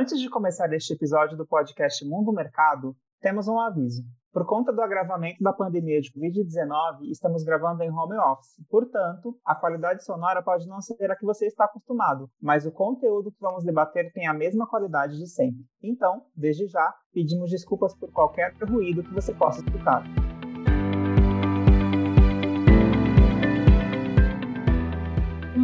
Antes 0.00 0.20
de 0.20 0.30
começar 0.30 0.72
este 0.72 0.92
episódio 0.92 1.36
do 1.36 1.44
podcast 1.44 2.06
Mundo 2.06 2.32
Mercado, 2.32 2.94
temos 3.20 3.48
um 3.48 3.58
aviso. 3.58 4.04
Por 4.32 4.46
conta 4.46 4.72
do 4.72 4.80
agravamento 4.80 5.42
da 5.42 5.52
pandemia 5.52 6.00
de 6.00 6.12
Covid-19, 6.12 7.10
estamos 7.10 7.42
gravando 7.42 7.82
em 7.82 7.90
home 7.90 8.16
office. 8.16 8.64
Portanto, 8.70 9.36
a 9.44 9.56
qualidade 9.56 10.04
sonora 10.04 10.40
pode 10.40 10.68
não 10.68 10.80
ser 10.80 11.10
a 11.10 11.16
que 11.16 11.26
você 11.26 11.46
está 11.46 11.64
acostumado, 11.64 12.30
mas 12.40 12.64
o 12.64 12.70
conteúdo 12.70 13.32
que 13.32 13.40
vamos 13.40 13.64
debater 13.64 14.12
tem 14.12 14.28
a 14.28 14.32
mesma 14.32 14.68
qualidade 14.68 15.18
de 15.18 15.26
sempre. 15.26 15.64
Então, 15.82 16.22
desde 16.32 16.68
já, 16.68 16.94
pedimos 17.12 17.50
desculpas 17.50 17.92
por 17.98 18.12
qualquer 18.12 18.54
ruído 18.62 19.02
que 19.02 19.12
você 19.12 19.34
possa 19.34 19.58
escutar. 19.64 20.04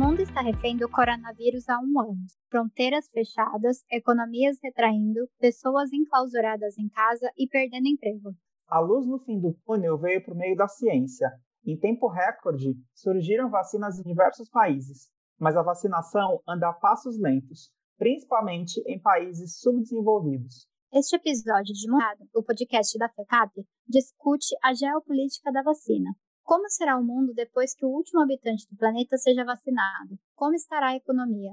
Mundo 0.04 0.20
está 0.20 0.42
refém 0.42 0.76
do 0.76 0.86
coronavírus 0.86 1.66
há 1.66 1.80
um 1.80 1.98
ano. 1.98 2.26
Fronteiras 2.50 3.08
fechadas, 3.08 3.82
economias 3.90 4.58
retraindo, 4.62 5.26
pessoas 5.38 5.90
enclausuradas 5.94 6.76
em 6.76 6.90
casa 6.90 7.30
e 7.38 7.48
perdendo 7.48 7.88
emprego. 7.88 8.34
A 8.68 8.80
luz 8.80 9.06
no 9.06 9.18
fim 9.20 9.40
do 9.40 9.54
túnel 9.64 9.96
veio 9.96 10.22
por 10.22 10.34
meio 10.34 10.54
da 10.56 10.68
ciência. 10.68 11.32
Em 11.66 11.78
tempo 11.78 12.06
recorde, 12.06 12.74
surgiram 12.92 13.48
vacinas 13.48 13.98
em 13.98 14.02
diversos 14.02 14.50
países, 14.50 15.08
mas 15.40 15.56
a 15.56 15.62
vacinação 15.62 16.38
anda 16.46 16.68
a 16.68 16.74
passos 16.74 17.18
lentos, 17.18 17.70
principalmente 17.96 18.82
em 18.86 19.00
países 19.00 19.58
subdesenvolvidos. 19.58 20.68
Este 20.92 21.16
episódio 21.16 21.72
de 21.72 21.90
Morado, 21.90 22.28
o 22.34 22.42
podcast 22.42 22.98
da 22.98 23.08
FECAP, 23.08 23.52
discute 23.88 24.54
a 24.62 24.74
geopolítica 24.74 25.50
da 25.50 25.62
vacina, 25.62 26.10
como 26.44 26.68
será 26.68 26.96
o 26.98 27.02
mundo 27.02 27.32
depois 27.34 27.74
que 27.74 27.86
o 27.86 27.88
último 27.88 28.20
habitante 28.20 28.68
do 28.70 28.76
planeta 28.76 29.16
seja 29.16 29.44
vacinado? 29.44 30.18
Como 30.34 30.54
estará 30.54 30.88
a 30.88 30.96
economia? 30.96 31.52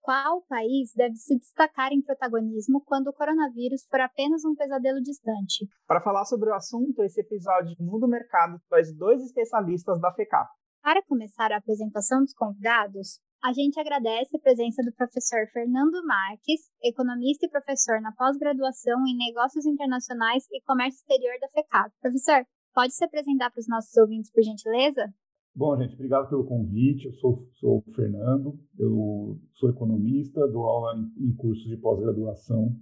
Qual 0.00 0.42
país 0.42 0.92
deve 0.94 1.16
se 1.16 1.36
destacar 1.36 1.92
em 1.92 2.00
protagonismo 2.00 2.80
quando 2.84 3.08
o 3.08 3.12
coronavírus 3.12 3.84
for 3.90 4.00
apenas 4.00 4.44
um 4.44 4.54
pesadelo 4.54 5.02
distante? 5.02 5.66
Para 5.84 6.00
falar 6.00 6.24
sobre 6.26 6.50
o 6.50 6.54
assunto, 6.54 7.02
esse 7.02 7.20
episódio 7.20 7.74
de 7.74 7.82
Mundo 7.82 8.06
Mercado 8.06 8.60
traz 8.68 8.94
dois 8.94 9.20
especialistas 9.22 10.00
da 10.00 10.12
FECAP. 10.12 10.48
Para 10.80 11.02
começar 11.02 11.50
a 11.50 11.56
apresentação 11.56 12.20
dos 12.20 12.32
convidados, 12.34 13.18
a 13.42 13.52
gente 13.52 13.80
agradece 13.80 14.36
a 14.36 14.40
presença 14.40 14.82
do 14.82 14.94
professor 14.94 15.44
Fernando 15.52 16.04
Marques, 16.06 16.70
economista 16.84 17.46
e 17.46 17.50
professor 17.50 18.00
na 18.00 18.12
pós-graduação 18.12 19.04
em 19.08 19.16
Negócios 19.16 19.66
Internacionais 19.66 20.44
e 20.52 20.62
Comércio 20.62 21.00
Exterior 21.00 21.34
da 21.40 21.48
FECAP. 21.48 21.90
Professor, 22.00 22.46
Pode 22.76 22.92
se 22.92 23.02
apresentar 23.02 23.50
para 23.50 23.58
os 23.58 23.66
nossos 23.66 23.96
ouvintes, 23.96 24.30
por 24.30 24.42
gentileza? 24.42 25.08
Bom, 25.54 25.74
gente, 25.78 25.94
obrigado 25.94 26.28
pelo 26.28 26.44
convite. 26.44 27.06
Eu 27.06 27.14
sou, 27.14 27.48
sou 27.54 27.78
o 27.78 27.92
Fernando, 27.94 28.60
eu 28.78 29.40
sou 29.54 29.70
economista, 29.70 30.46
dou 30.46 30.66
aula 30.66 30.94
em, 30.94 31.30
em 31.30 31.34
cursos 31.34 31.64
de 31.64 31.78
pós-graduação 31.78 32.76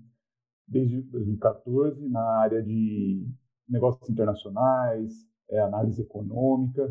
desde 0.66 1.00
2014 1.00 2.08
na 2.08 2.40
área 2.40 2.60
de 2.60 3.24
negócios 3.68 4.10
internacionais, 4.10 5.12
é, 5.48 5.60
análise 5.60 6.02
econômica 6.02 6.82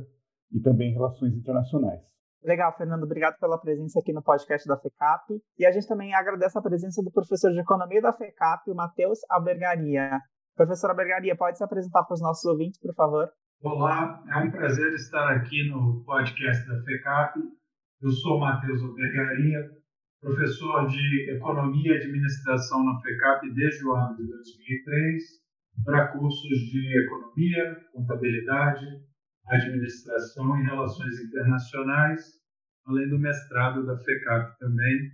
e 0.49 0.61
também 0.61 0.93
relações 0.93 1.35
internacionais. 1.35 2.01
Legal, 2.41 2.73
Fernando, 2.77 3.03
obrigado 3.03 3.37
pela 3.37 3.57
presença 3.57 3.99
aqui 3.99 4.13
no 4.13 4.23
podcast 4.23 4.65
da 4.65 4.77
FECAP. 4.77 5.41
E 5.59 5.65
a 5.65 5.73
gente 5.73 5.89
também 5.89 6.13
agradece 6.13 6.57
a 6.57 6.61
presença 6.61 7.03
do 7.03 7.11
professor 7.11 7.51
de 7.51 7.59
Economia 7.59 8.01
da 8.01 8.13
FECAP, 8.13 8.71
o 8.71 8.75
Matheus 8.75 9.19
Albergaria. 9.29 10.21
Professora 10.55 10.93
Bergaria, 10.93 11.35
pode 11.35 11.57
se 11.57 11.63
apresentar 11.63 12.03
para 12.03 12.13
os 12.13 12.21
nossos 12.21 12.45
ouvintes, 12.45 12.79
por 12.79 12.93
favor? 12.93 13.27
Olá, 13.63 14.23
é 14.29 14.37
um 14.37 14.51
prazer 14.51 14.93
estar 14.93 15.27
aqui 15.29 15.67
no 15.67 16.03
podcast 16.05 16.67
da 16.67 16.79
FECAP. 16.83 17.39
Eu 17.99 18.11
sou 18.11 18.39
Matheus 18.39 18.83
Albergaria, 18.83 19.71
professor 20.21 20.85
de 20.85 21.31
Economia 21.31 21.93
e 21.93 21.97
Administração 21.97 22.83
na 22.85 23.01
FECAP 23.01 23.51
desde 23.55 23.83
o 23.83 23.93
ano 23.93 24.15
de 24.15 24.27
2003, 24.27 25.23
para 25.85 26.07
cursos 26.09 26.59
de 26.69 27.03
Economia, 27.03 27.75
Contabilidade, 27.91 28.85
Administração 29.47 30.55
e 30.59 30.65
Relações 30.65 31.19
Internacionais, 31.19 32.21
além 32.85 33.09
do 33.09 33.17
mestrado 33.17 33.83
da 33.87 33.97
FECAP 33.97 34.59
também. 34.59 35.11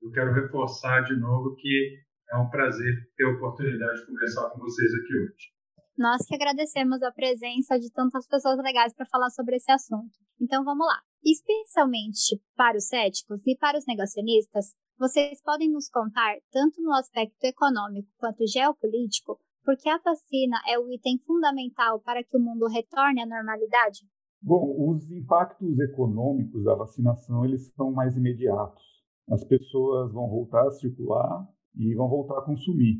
Eu 0.00 0.10
quero 0.12 0.32
reforçar 0.32 1.02
de 1.02 1.14
novo 1.14 1.54
que 1.56 2.07
é 2.30 2.36
um 2.36 2.48
prazer 2.48 2.94
ter 3.16 3.24
a 3.24 3.30
oportunidade 3.30 4.00
de 4.00 4.06
conversar 4.06 4.50
com 4.50 4.58
vocês 4.60 4.90
aqui 4.94 5.14
hoje. 5.14 5.58
Nós 5.96 6.24
que 6.26 6.34
agradecemos 6.34 7.02
a 7.02 7.10
presença 7.10 7.78
de 7.78 7.90
tantas 7.90 8.26
pessoas 8.26 8.58
legais 8.58 8.94
para 8.94 9.06
falar 9.06 9.30
sobre 9.30 9.56
esse 9.56 9.70
assunto. 9.72 10.12
Então 10.40 10.64
vamos 10.64 10.86
lá. 10.86 11.00
Especialmente 11.24 12.40
para 12.56 12.76
os 12.76 12.86
céticos 12.86 13.44
e 13.46 13.56
para 13.56 13.76
os 13.76 13.84
negacionistas, 13.86 14.76
vocês 14.96 15.42
podem 15.42 15.70
nos 15.70 15.88
contar, 15.88 16.36
tanto 16.52 16.80
no 16.80 16.92
aspecto 16.92 17.42
econômico 17.44 18.08
quanto 18.16 18.46
geopolítico, 18.46 19.40
porque 19.64 19.88
a 19.88 19.98
vacina 19.98 20.56
é 20.68 20.78
o 20.78 20.90
item 20.92 21.18
fundamental 21.26 22.00
para 22.00 22.22
que 22.22 22.36
o 22.36 22.40
mundo 22.40 22.66
retorne 22.66 23.22
à 23.22 23.26
normalidade? 23.26 24.00
Bom, 24.40 24.90
os 24.90 25.10
impactos 25.10 25.78
econômicos 25.80 26.64
da 26.64 26.74
vacinação 26.74 27.44
eles 27.44 27.72
são 27.74 27.90
mais 27.90 28.16
imediatos. 28.16 28.84
As 29.28 29.44
pessoas 29.44 30.12
vão 30.12 30.28
voltar 30.28 30.66
a 30.66 30.70
circular 30.70 31.46
e 31.78 31.94
vão 31.94 32.08
voltar 32.08 32.38
a 32.38 32.42
consumir, 32.42 32.98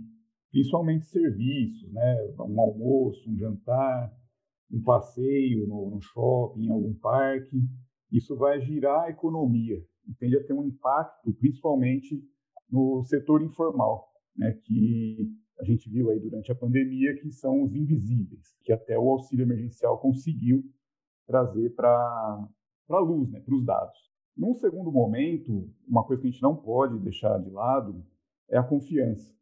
principalmente 0.53 1.07
serviços, 1.07 1.93
né? 1.93 2.35
um 2.39 2.61
almoço, 2.61 3.29
um 3.29 3.37
jantar, 3.37 4.17
um 4.73 4.81
passeio 4.83 5.67
no, 5.67 5.91
no 5.91 6.01
shopping, 6.01 6.67
em 6.67 6.71
algum 6.71 6.95
parque. 6.95 7.61
Isso 8.11 8.37
vai 8.37 8.61
girar 8.61 9.05
a 9.05 9.11
economia 9.11 9.85
e 10.07 10.15
tende 10.15 10.37
a 10.37 10.45
ter 10.45 10.53
um 10.53 10.65
impacto, 10.65 11.35
principalmente 11.35 12.23
no 12.71 13.03
setor 13.03 13.43
informal, 13.43 14.09
né? 14.37 14.53
que 14.65 15.29
a 15.59 15.65
gente 15.65 15.91
viu 15.91 16.09
aí 16.11 16.21
durante 16.21 16.53
a 16.53 16.55
pandemia, 16.55 17.17
que 17.17 17.33
são 17.33 17.63
os 17.63 17.75
invisíveis, 17.75 18.57
que 18.63 18.73
até 18.73 18.97
o 18.97 19.11
auxílio 19.11 19.43
emergencial 19.43 19.99
conseguiu 19.99 20.63
trazer 21.27 21.75
para 21.75 22.49
a 22.91 22.99
luz, 23.01 23.29
né? 23.31 23.41
para 23.41 23.55
os 23.55 23.65
dados. 23.65 23.99
Num 24.37 24.55
segundo 24.55 24.93
momento, 24.93 25.69
uma 25.87 26.05
coisa 26.05 26.23
que 26.23 26.29
a 26.29 26.31
gente 26.31 26.43
não 26.43 26.55
pode 26.55 26.97
deixar 27.01 27.39
de 27.39 27.51
lado 27.51 28.07
é 28.49 28.59
a 28.59 28.63
confiança. 28.63 29.33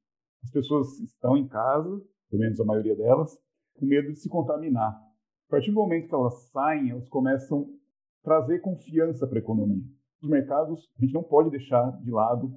As 0.43 0.51
pessoas 0.51 0.99
estão 1.01 1.37
em 1.37 1.47
casa, 1.47 2.01
pelo 2.31 2.43
menos 2.43 2.61
a 2.61 2.65
maioria 2.65 2.97
delas, 2.97 3.37
com 3.75 3.87
medo 3.87 4.13
de 4.13 4.19
se 4.19 4.29
contaminar. 4.29 4.93
A 4.93 5.51
partir 5.51 5.71
do 5.71 5.77
momento 5.77 6.09
que 6.09 6.15
elas 6.15 6.51
saem, 6.51 6.91
elas 6.91 7.09
começam 7.09 7.63
a 7.63 8.25
trazer 8.25 8.61
confiança 8.61 9.27
para 9.27 9.39
a 9.39 9.43
economia. 9.43 9.85
Os 10.23 10.29
mercados, 10.29 10.89
a 10.99 11.05
gente 11.05 11.15
não 11.15 11.23
pode 11.23 11.51
deixar 11.51 11.91
de 12.03 12.11
lado 12.11 12.53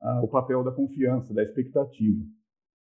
ah, 0.00 0.22
o 0.22 0.28
papel 0.28 0.64
da 0.64 0.72
confiança, 0.72 1.34
da 1.34 1.42
expectativa. 1.42 2.24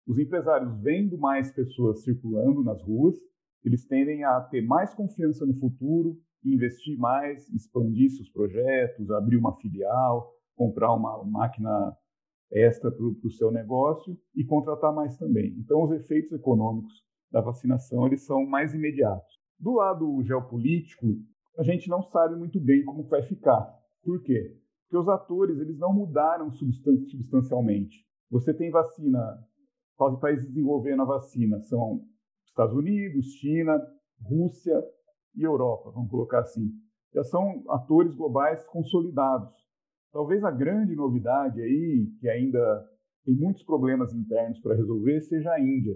Os 0.06 0.18
empresários 0.18 0.78
vendo 0.80 1.18
mais 1.18 1.50
pessoas 1.50 2.02
circulando 2.02 2.62
nas 2.62 2.82
ruas, 2.82 3.16
eles 3.64 3.86
tendem 3.86 4.24
a 4.24 4.40
ter 4.42 4.62
mais 4.62 4.94
confiança 4.94 5.44
no 5.44 5.58
futuro, 5.58 6.16
investir 6.44 6.96
mais, 6.98 7.48
expandir 7.50 8.10
seus 8.10 8.30
projetos, 8.30 9.10
abrir 9.10 9.36
uma 9.36 9.56
filial, 9.56 10.32
comprar 10.54 10.94
uma 10.94 11.24
máquina 11.24 11.96
extra 12.50 12.90
para 12.90 13.04
o 13.04 13.30
seu 13.30 13.50
negócio 13.50 14.16
e 14.34 14.44
contratar 14.44 14.94
mais 14.94 15.16
também. 15.16 15.54
Então, 15.58 15.82
os 15.82 15.92
efeitos 15.92 16.32
econômicos 16.32 17.04
da 17.30 17.40
vacinação 17.40 18.06
eles 18.06 18.24
são 18.24 18.46
mais 18.46 18.74
imediatos. 18.74 19.36
Do 19.58 19.74
lado 19.74 20.22
geopolítico, 20.22 21.06
a 21.58 21.62
gente 21.62 21.88
não 21.88 22.02
sabe 22.02 22.36
muito 22.36 22.60
bem 22.60 22.84
como 22.84 23.04
vai 23.04 23.22
ficar. 23.22 23.74
Por 24.02 24.22
quê? 24.22 24.56
Porque 24.82 24.96
os 24.96 25.08
atores 25.08 25.58
eles 25.58 25.78
não 25.78 25.92
mudaram 25.92 26.50
substancialmente. 26.52 28.06
Você 28.30 28.54
tem 28.54 28.70
vacina, 28.70 29.38
os 29.98 30.20
países 30.20 30.46
desenvolvendo 30.46 31.02
a 31.02 31.06
vacina 31.06 31.60
são 31.60 32.04
Estados 32.44 32.74
Unidos, 32.74 33.26
China, 33.34 33.80
Rússia 34.22 34.82
e 35.34 35.42
Europa, 35.42 35.90
vamos 35.90 36.10
colocar 36.10 36.40
assim. 36.40 36.70
Já 37.12 37.24
são 37.24 37.64
atores 37.68 38.14
globais 38.14 38.64
consolidados. 38.66 39.65
Talvez 40.16 40.42
a 40.42 40.50
grande 40.50 40.96
novidade 40.96 41.60
aí, 41.60 42.06
que 42.18 42.26
ainda 42.26 42.88
tem 43.22 43.34
muitos 43.34 43.62
problemas 43.62 44.14
internos 44.14 44.58
para 44.60 44.74
resolver, 44.74 45.20
seja 45.20 45.52
a 45.52 45.60
Índia, 45.60 45.94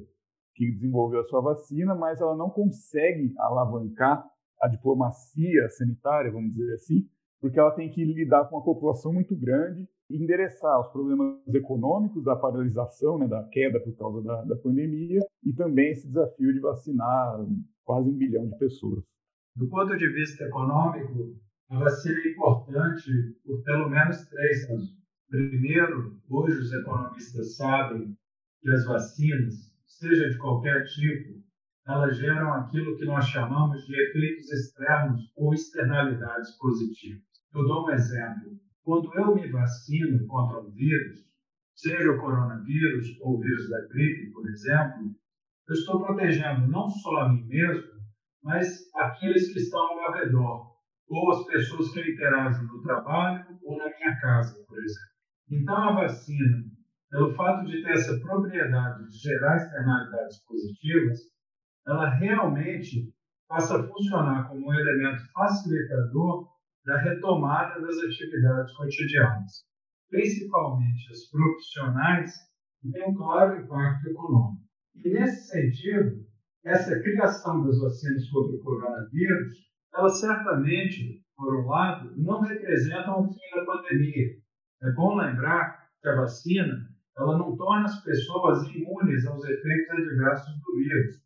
que 0.54 0.70
desenvolveu 0.72 1.20
a 1.20 1.24
sua 1.24 1.40
vacina, 1.40 1.94
mas 1.94 2.20
ela 2.20 2.36
não 2.36 2.50
consegue 2.50 3.32
alavancar 3.38 4.22
a 4.60 4.68
diplomacia 4.68 5.70
sanitária, 5.70 6.30
vamos 6.30 6.52
dizer 6.52 6.74
assim, 6.74 7.08
porque 7.40 7.58
ela 7.58 7.70
tem 7.70 7.90
que 7.90 8.04
lidar 8.04 8.44
com 8.44 8.56
uma 8.56 8.62
população 8.62 9.10
muito 9.10 9.34
grande 9.34 9.88
e 10.10 10.22
endereçar 10.22 10.78
os 10.80 10.92
problemas 10.92 11.38
econômicos 11.54 12.22
da 12.22 12.36
paralisação, 12.36 13.16
né, 13.16 13.26
da 13.26 13.42
queda 13.44 13.80
por 13.80 13.96
causa 13.96 14.22
da, 14.22 14.44
da 14.44 14.56
pandemia, 14.56 15.20
e 15.42 15.54
também 15.54 15.92
esse 15.92 16.06
desafio 16.06 16.52
de 16.52 16.60
vacinar 16.60 17.38
quase 17.86 18.10
um 18.10 18.18
bilhão 18.18 18.46
de 18.46 18.58
pessoas. 18.58 19.02
Do 19.56 19.66
ponto 19.66 19.96
de 19.96 20.12
vista 20.12 20.44
econômico, 20.44 21.40
a 21.70 21.78
vacina 21.78 22.18
é 22.18 22.30
importante 22.30 23.10
por 23.44 23.62
pelo 23.62 23.88
menos 23.88 24.26
três 24.26 24.68
razões. 24.68 24.90
Primeiro, 25.28 26.20
hoje 26.28 26.58
os 26.58 26.72
economistas 26.72 27.56
sabem 27.56 28.16
que 28.60 28.70
as 28.70 28.84
vacinas, 28.84 29.54
seja 29.86 30.30
de 30.30 30.38
qualquer 30.38 30.84
tipo, 30.86 31.40
elas 31.86 32.18
geram 32.18 32.52
aquilo 32.54 32.96
que 32.96 33.04
nós 33.04 33.24
chamamos 33.26 33.86
de 33.86 33.94
efeitos 33.94 34.50
externos 34.50 35.32
ou 35.36 35.54
externalidades 35.54 36.50
positivas. 36.58 37.22
Eu 37.54 37.62
dou 37.62 37.86
um 37.86 37.90
exemplo. 37.90 38.58
Quando 38.82 39.14
eu 39.14 39.36
me 39.36 39.48
vacino 39.48 40.26
contra 40.26 40.58
o 40.58 40.70
vírus, 40.72 41.24
seja 41.76 42.10
o 42.10 42.18
coronavírus 42.18 43.16
ou 43.20 43.36
o 43.36 43.40
vírus 43.40 43.70
da 43.70 43.80
gripe, 43.86 44.32
por 44.32 44.48
exemplo, 44.48 45.14
eu 45.68 45.74
estou 45.74 46.04
protegendo 46.04 46.66
não 46.66 46.88
só 46.88 47.16
a 47.18 47.32
mim 47.32 47.46
mesmo, 47.46 47.90
mas 48.42 48.92
aqueles 48.96 49.52
que 49.52 49.60
estão 49.60 49.80
ao 49.80 49.96
meu 49.96 50.12
redor, 50.12 50.69
ou 51.10 51.32
as 51.32 51.44
pessoas 51.46 51.92
que 51.92 51.98
eu 51.98 52.06
interajo 52.06 52.62
no 52.62 52.80
trabalho 52.82 53.44
ou 53.64 53.76
na 53.76 53.86
minha 53.86 54.20
casa, 54.20 54.54
por 54.66 54.78
exemplo. 54.78 55.10
Então, 55.50 55.76
a 55.76 55.92
vacina, 55.92 56.64
pelo 57.10 57.34
fato 57.34 57.66
de 57.66 57.82
ter 57.82 57.90
essa 57.90 58.18
propriedade 58.20 59.08
de 59.08 59.18
gerar 59.18 59.56
externalidades 59.56 60.44
positivas, 60.44 61.18
ela 61.86 62.08
realmente 62.10 63.12
passa 63.48 63.80
a 63.80 63.88
funcionar 63.88 64.48
como 64.48 64.68
um 64.68 64.74
elemento 64.74 65.24
facilitador 65.32 66.48
da 66.84 66.98
retomada 66.98 67.80
das 67.80 67.98
atividades 67.98 68.72
cotidianas, 68.76 69.64
principalmente 70.08 71.10
as 71.10 71.28
profissionais, 71.28 72.32
que 72.80 72.92
têm 72.92 73.10
um 73.10 73.14
claro 73.14 73.60
impacto 73.60 74.08
econômico. 74.08 74.62
E, 74.94 75.10
nesse 75.10 75.48
sentido, 75.48 76.24
essa 76.64 76.98
criação 77.00 77.66
das 77.66 77.78
vacinas 77.80 78.30
contra 78.30 78.56
o 78.56 78.62
coronavírus, 78.62 79.69
ela 79.94 80.08
certamente, 80.08 81.22
por 81.36 81.60
um 81.60 81.68
lado, 81.68 82.12
não 82.16 82.40
representa 82.40 83.10
o 83.16 83.24
fim 83.26 83.56
da 83.56 83.64
pandemia. 83.64 84.36
É 84.82 84.92
bom 84.92 85.16
lembrar 85.16 85.88
que 86.00 86.08
a 86.08 86.16
vacina 86.16 86.90
ela 87.16 87.36
não 87.36 87.56
torna 87.56 87.84
as 87.84 88.02
pessoas 88.02 88.66
imunes 88.68 89.26
aos 89.26 89.44
efeitos 89.44 89.90
adversos 89.90 90.54
do 90.62 90.76
vírus, 90.76 91.16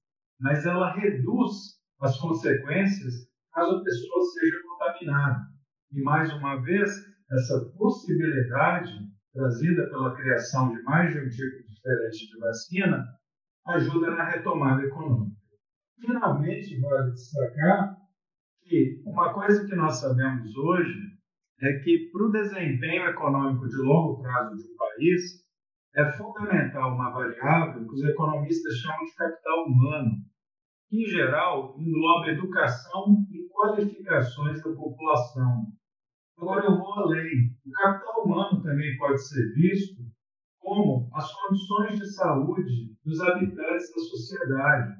mas 0.40 0.66
ela 0.66 0.93
reduz 0.94 1.78
as 2.00 2.19
consequências 2.19 3.28
caso 3.52 3.76
a 3.76 3.84
pessoa 3.84 4.25
seja 4.32 4.61
contaminada. 4.62 5.40
E, 5.93 6.02
mais 6.02 6.32
uma 6.32 6.61
vez, 6.62 6.90
essa 7.31 7.70
possibilidade 7.76 8.93
trazida 9.32 9.88
pela 9.88 10.14
criação 10.16 10.75
de 10.75 10.82
mais 10.82 11.12
de 11.12 11.20
um 11.20 11.28
tipo 11.28 11.69
diferente 11.69 12.28
de 12.28 12.38
vacina 12.38 13.05
ajuda 13.66 14.11
na 14.11 14.31
retomada 14.31 14.82
econômica. 14.82 15.37
Finalmente, 16.00 16.81
vale 16.81 17.12
destacar 17.12 17.96
que 18.64 19.02
uma 19.05 19.32
coisa 19.32 19.66
que 19.66 19.75
nós 19.75 20.00
sabemos 20.00 20.56
hoje 20.56 21.14
é 21.61 21.72
que 21.81 22.11
para 22.11 22.26
o 22.26 22.32
desempenho 22.32 23.08
econômico 23.08 23.69
de 23.69 23.76
longo 23.76 24.20
prazo 24.20 24.56
de 24.56 24.62
um 24.62 24.76
país, 24.76 25.44
é 25.96 26.11
fundamental 26.12 26.94
uma 26.94 27.11
variável 27.11 27.87
que 27.87 27.94
os 27.94 28.05
economistas 28.05 28.75
chamam 28.78 29.05
de 29.05 29.14
capital 29.14 29.64
humano, 29.66 30.11
que, 30.88 31.02
em 31.02 31.06
geral, 31.06 31.76
engloba 31.78 32.31
educação 32.31 33.25
e 33.31 33.49
qualificações 33.49 34.62
da 34.62 34.72
população. 34.72 35.66
Agora, 36.37 36.64
eu 36.64 36.76
vou 36.76 36.93
além. 36.94 37.56
O 37.64 37.70
capital 37.70 38.25
humano 38.25 38.62
também 38.62 38.96
pode 38.96 39.25
ser 39.28 39.55
visto 39.55 40.02
como 40.58 41.08
as 41.14 41.32
condições 41.32 41.99
de 42.00 42.12
saúde 42.12 42.96
dos 43.05 43.20
habitantes 43.20 43.94
da 43.94 44.00
sociedade. 44.00 44.94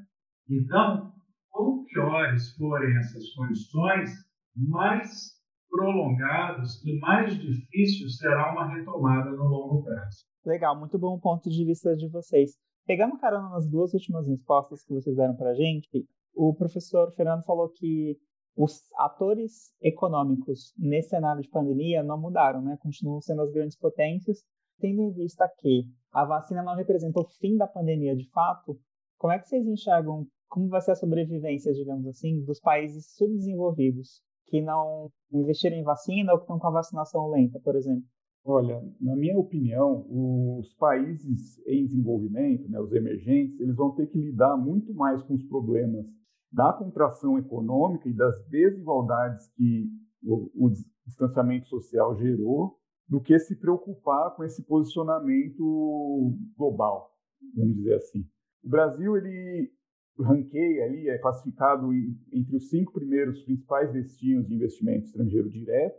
Então, 0.49 1.14
quanto 1.55 1.85
piores 1.85 2.51
forem 2.57 2.97
essas 2.99 3.33
condições, 3.35 4.11
mais 4.57 5.33
prolongados 5.71 6.85
e 6.85 6.99
mais 6.99 7.39
difícil 7.39 8.09
será 8.11 8.53
uma 8.53 8.75
retomada 8.75 9.31
no 9.31 9.45
longo 9.45 9.83
prazo. 9.85 10.25
Legal, 10.45 10.79
muito 10.79 10.99
bom 10.99 11.19
ponto 11.19 11.49
de 11.49 11.65
vista 11.65 11.97
de 11.97 12.09
vocês. 12.09 12.57
Pegando 12.87 13.19
carona 13.19 13.49
nas 13.51 13.69
duas 13.69 13.95
últimas 13.95 14.27
respostas 14.29 14.85
que 14.85 14.93
vocês 14.93 15.17
deram 15.17 15.35
para 15.37 15.51
a 15.51 15.55
gente, 15.55 16.07
o 16.35 16.53
professor 16.55 17.13
Fernando 17.13 17.45
falou 17.45 17.71
que 17.71 18.19
os 18.57 18.83
atores 18.99 19.73
econômicos 19.81 20.73
nesse 20.77 21.11
cenário 21.11 21.43
de 21.43 21.49
pandemia 21.49 22.03
não 22.03 22.21
mudaram, 22.21 22.63
né? 22.63 22.77
Continuam 22.81 23.21
sendo 23.21 23.43
as 23.43 23.51
grandes 23.53 23.77
potências 23.77 24.45
tendo 24.81 25.01
em 25.03 25.13
vista 25.13 25.49
que 25.59 25.85
a 26.13 26.25
vacina 26.25 26.63
não 26.63 26.75
representa 26.75 27.21
o 27.21 27.29
fim 27.41 27.57
da 27.57 27.67
pandemia 27.67 28.15
de 28.15 28.29
fato, 28.31 28.79
como 29.19 29.33
é 29.33 29.39
que 29.39 29.49
vocês 29.49 29.67
enxergam 29.67 30.27
como 30.55 30.69
vai 30.69 30.81
ser 30.81 30.93
a 30.93 30.95
sobrevivência, 30.95 31.75
digamos 31.75 32.07
assim, 32.07 32.45
dos 32.45 32.61
países 32.61 33.13
subdesenvolvidos 33.17 34.23
que 34.47 34.63
não 34.63 35.11
investiram 35.33 35.77
em 35.77 35.83
vacina 35.83 36.33
ou 36.33 36.39
que 36.39 36.45
estão 36.45 36.61
com 36.61 36.69
a 36.69 36.75
vacinação 36.75 37.29
lenta, 37.29 37.59
por 37.59 37.75
exemplo? 37.75 38.05
Olha, 38.45 38.81
na 39.01 39.17
minha 39.17 39.37
opinião, 39.37 40.07
os 40.09 40.73
países 40.75 41.59
em 41.67 41.85
desenvolvimento, 41.85 42.71
né, 42.71 42.79
os 42.79 42.93
emergentes, 42.93 43.59
eles 43.59 43.75
vão 43.75 43.97
ter 43.97 44.07
que 44.07 44.17
lidar 44.17 44.57
muito 44.57 44.95
mais 44.95 45.21
com 45.25 45.35
os 45.35 45.43
problemas 45.43 46.07
da 46.53 46.73
contração 46.73 47.37
econômica 47.37 48.09
e 48.09 48.15
das 48.15 48.47
desigualdades 48.47 49.51
que 49.57 49.89
o, 50.23 50.53
o 50.55 50.71
distanciamento 51.05 51.67
social 51.67 52.17
gerou 52.17 52.79
do 53.09 53.21
que 53.21 53.37
se 53.41 53.57
preocupar 53.59 54.37
com 54.37 54.45
esse 54.45 54.63
posicionamento 54.63 56.33
global, 56.57 57.11
vamos 57.57 57.75
dizer 57.75 57.97
assim. 57.97 58.25
O 58.63 58.69
Brasil 58.69 59.17
ele 59.17 59.73
ranqueia 60.23 60.85
ali, 60.85 61.09
é 61.09 61.19
classificado 61.19 61.93
entre 62.33 62.57
os 62.57 62.69
cinco 62.69 62.93
primeiros 62.93 63.43
principais 63.43 63.93
destinos 63.93 64.47
de 64.47 64.55
investimento 64.55 65.07
estrangeiro 65.07 65.49
direto. 65.51 65.97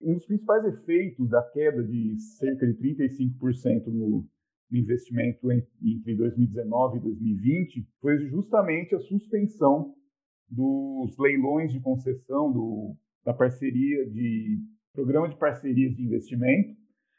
Um 0.00 0.14
dos 0.14 0.26
principais 0.26 0.64
efeitos 0.64 1.28
da 1.28 1.42
queda 1.42 1.82
de 1.82 2.18
cerca 2.38 2.66
de 2.66 2.74
35% 2.74 3.86
no, 3.86 4.26
no 4.70 4.78
investimento 4.78 5.50
entre 5.50 6.16
2019 6.16 6.98
e 6.98 7.00
2020 7.00 7.88
foi 8.00 8.18
justamente 8.28 8.94
a 8.94 9.00
suspensão 9.00 9.94
dos 10.48 11.18
leilões 11.18 11.72
de 11.72 11.80
concessão 11.80 12.50
do, 12.52 12.96
da 13.24 13.34
parceria 13.34 14.08
de 14.08 14.58
programa 14.92 15.28
de 15.28 15.36
parcerias 15.36 15.94
de 15.94 16.02
investimento, 16.02 16.74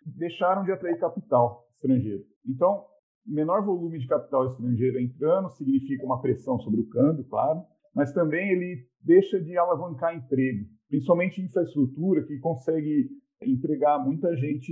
deixaram 0.06 0.64
de 0.64 0.72
atrair 0.72 1.00
capital 1.00 1.66
estrangeiro. 1.76 2.24
Então, 2.46 2.84
menor 3.26 3.64
volume 3.64 4.00
de 4.00 4.08
capital 4.08 4.48
estrangeiro 4.48 5.00
entrando 5.00 5.50
significa 5.52 6.06
uma 6.06 6.22
pressão 6.22 6.60
sobre 6.60 6.82
o 6.82 6.90
câmbio, 6.90 7.26
claro, 7.26 7.64
mas 7.94 8.14
também 8.14 8.52
ele 8.52 8.88
deixa 9.02 9.40
de 9.42 9.58
alavancar 9.58 10.16
emprego, 10.16 10.66
principalmente 10.88 11.42
infraestrutura 11.42 12.24
que 12.26 12.38
consegue 12.40 13.10
empregar 13.42 14.04
muita 14.04 14.36
gente 14.36 14.72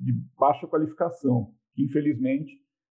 de 0.00 0.12
baixa 0.38 0.66
qualificação, 0.66 1.52
que 1.74 1.84
infelizmente 1.84 2.52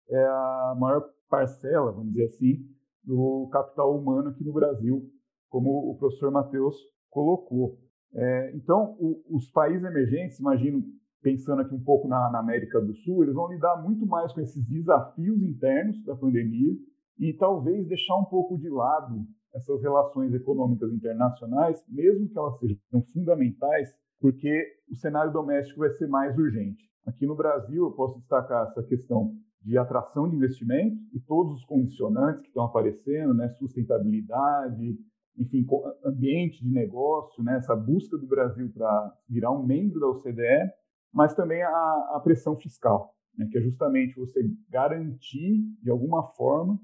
é 0.10 0.24
a 0.24 0.76
maior 0.80 1.04
parcela, 1.30 1.92
vamos 1.92 2.14
dizer 2.14 2.26
assim, 2.26 2.66
do 3.04 3.50
capital 3.52 3.96
humano 3.98 4.30
aqui 4.30 4.44
no 4.44 4.54
Brasil, 4.54 5.10
como 5.50 5.92
o 5.92 5.98
professor 5.98 6.32
Matheus 6.32 6.76
colocou. 7.10 7.80
É, 8.14 8.56
então, 8.56 8.96
o, 9.00 9.24
os 9.36 9.50
países 9.52 9.84
emergentes, 9.84 10.40
imagino, 10.40 10.84
pensando 11.21 11.62
aqui 11.62 11.73
um 11.73 11.83
pouco 11.83 12.07
na, 12.07 12.29
na, 12.31 12.39
América 12.39 12.79
do 12.79 12.94
Sul, 12.97 13.23
eles 13.23 13.35
vão 13.35 13.51
lidar 13.51 13.81
muito 13.81 14.06
mais 14.06 14.31
com 14.33 14.41
esses 14.41 14.63
desafios 14.65 15.41
internos 15.41 16.03
da 16.03 16.15
pandemia 16.15 16.75
e 17.19 17.34
talvez 17.34 17.88
deixar 17.88 18.15
um 18.17 18.25
pouco 18.25 18.57
de 18.57 18.69
lado 18.69 19.25
essas 19.53 19.81
relações 19.81 20.34
econômicas 20.34 20.91
internacionais, 20.91 21.84
mesmo 21.88 22.27
que 22.27 22.38
elas 22.38 22.60
sejam 22.60 23.01
fundamentais, 23.13 23.89
porque 24.19 24.65
o 24.91 24.95
cenário 24.95 25.31
doméstico 25.31 25.79
vai 25.79 25.89
ser 25.91 26.07
mais 26.07 26.38
urgente. 26.38 26.84
Aqui 27.05 27.25
no 27.25 27.36
Brasil, 27.36 27.86
eu 27.86 27.91
posso 27.91 28.19
destacar 28.19 28.67
essa 28.67 28.84
questão 28.84 29.34
de 29.62 29.77
atração 29.77 30.29
de 30.29 30.36
investimento 30.36 30.95
e 31.13 31.19
todos 31.19 31.55
os 31.55 31.65
condicionantes 31.65 32.41
que 32.41 32.48
estão 32.50 32.65
aparecendo, 32.65 33.34
né, 33.34 33.50
sustentabilidade, 33.50 34.98
enfim, 35.38 35.65
ambiente 36.03 36.63
de 36.63 36.72
negócio, 36.72 37.43
né, 37.43 37.57
essa 37.57 37.75
busca 37.75 38.17
do 38.17 38.27
Brasil 38.27 38.72
para 38.72 39.13
virar 39.27 39.51
um 39.51 39.65
membro 39.65 40.00
da 40.00 40.07
OCDE, 40.07 40.72
mas 41.15 41.34
também 41.34 41.63
a, 41.63 42.12
a 42.15 42.19
pressão 42.22 42.57
fiscal, 42.57 43.15
né, 43.38 43.48
que 43.50 43.57
é 43.57 43.62
justamente 43.62 44.19
você 44.19 44.41
garantir, 44.69 45.63
de 45.81 45.89
alguma 45.89 46.27
forma, 46.34 46.77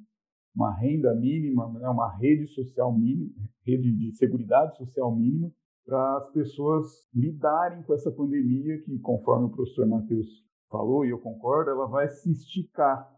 uma 0.56 0.74
renda 0.74 1.14
mínima, 1.14 1.70
né, 1.74 1.90
uma 1.90 2.16
rede 2.16 2.48
social 2.48 2.98
mínima, 2.98 3.34
rede 3.66 3.92
de 3.92 4.16
segurança 4.16 4.76
social 4.76 5.14
mínima, 5.14 5.52
para 5.86 6.18
as 6.18 6.32
pessoas 6.32 6.86
lidarem 7.14 7.84
com 7.84 7.94
essa 7.94 8.10
pandemia 8.10 8.82
que, 8.84 8.98
conforme 9.00 9.48
o 9.48 9.50
professor 9.50 9.86
Matheus 9.86 10.28
falou, 10.70 11.06
e 11.06 11.10
eu 11.10 11.20
concordo, 11.20 11.72
ela 11.72 11.88
vai 11.88 12.08
se 12.08 12.32
esticar 12.32 13.12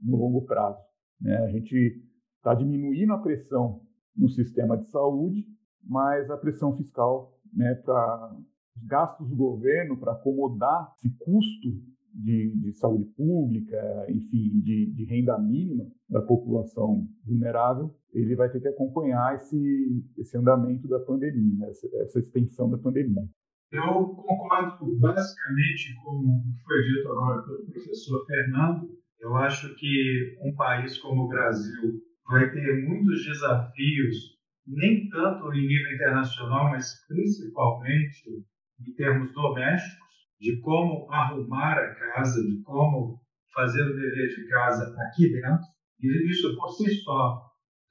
no 0.00 0.16
longo 0.16 0.46
prazo. 0.46 0.78
Né? 1.20 1.36
A 1.38 1.48
gente 1.48 2.00
está 2.36 2.54
diminuindo 2.54 3.12
a 3.12 3.18
pressão 3.18 3.82
no 4.16 4.28
sistema 4.28 4.76
de 4.76 4.88
saúde, 4.88 5.44
mas 5.82 6.30
a 6.30 6.36
pressão 6.36 6.76
fiscal 6.76 7.36
né, 7.52 7.74
para 7.74 8.36
os 8.80 8.86
gastos 8.86 9.28
do 9.28 9.36
governo 9.36 9.96
para 9.98 10.12
acomodar 10.12 10.92
esse 10.96 11.10
custo 11.18 11.68
de, 12.12 12.52
de, 12.56 12.72
saúde 12.72 13.04
pública, 13.16 14.06
enfim, 14.08 14.60
de, 14.62 14.92
de, 14.92 15.04
renda 15.04 15.38
mínima 15.38 15.86
da 16.08 16.20
população 16.20 17.06
vulnerável, 17.24 17.94
ele 18.12 18.34
vai 18.34 18.50
ter 18.50 18.60
que 18.60 18.68
acompanhar 18.68 19.36
esse, 19.36 20.04
esse 20.18 20.36
andamento 20.36 20.88
da 20.88 20.98
pandemia, 20.98 21.58
né, 21.58 21.68
essa, 21.68 21.88
essa 22.02 22.18
extensão 22.18 22.68
da 22.68 22.78
pandemia. 22.78 23.22
Eu 23.72 24.08
concordo 24.08 24.98
basicamente 24.98 25.94
com 26.02 26.16
o 26.16 26.42
que 26.42 26.62
foi 26.64 26.82
dito 26.82 27.08
agora 27.08 27.42
pelo 27.42 27.66
professor 27.66 28.26
Fernando. 28.26 28.88
Eu 29.20 29.36
acho 29.36 29.72
que 29.76 30.36
um 30.42 30.52
país 30.56 30.98
como 30.98 31.24
o 31.24 31.28
Brasil 31.28 32.02
vai 32.28 32.50
ter 32.50 32.88
muitos 32.88 33.24
desafios, 33.24 34.36
nem 34.66 35.08
tanto 35.08 35.52
em 35.52 35.68
nível 35.68 35.94
internacional, 35.94 36.70
mas 36.70 37.06
principalmente 37.06 38.44
em 38.86 38.94
termos 38.94 39.32
domésticos. 39.32 40.10
de 40.40 40.58
como 40.62 41.06
arrumar 41.12 41.78
a 41.78 41.94
casa, 41.94 42.42
de 42.42 42.62
como 42.62 43.20
fazer 43.54 43.82
o 43.82 43.94
dever 43.94 44.28
de 44.28 44.48
casa 44.48 44.94
aqui 45.02 45.30
dentro. 45.30 45.66
E 46.00 46.30
isso 46.30 46.56
por 46.56 46.70
si 46.70 46.90
só 47.02 47.42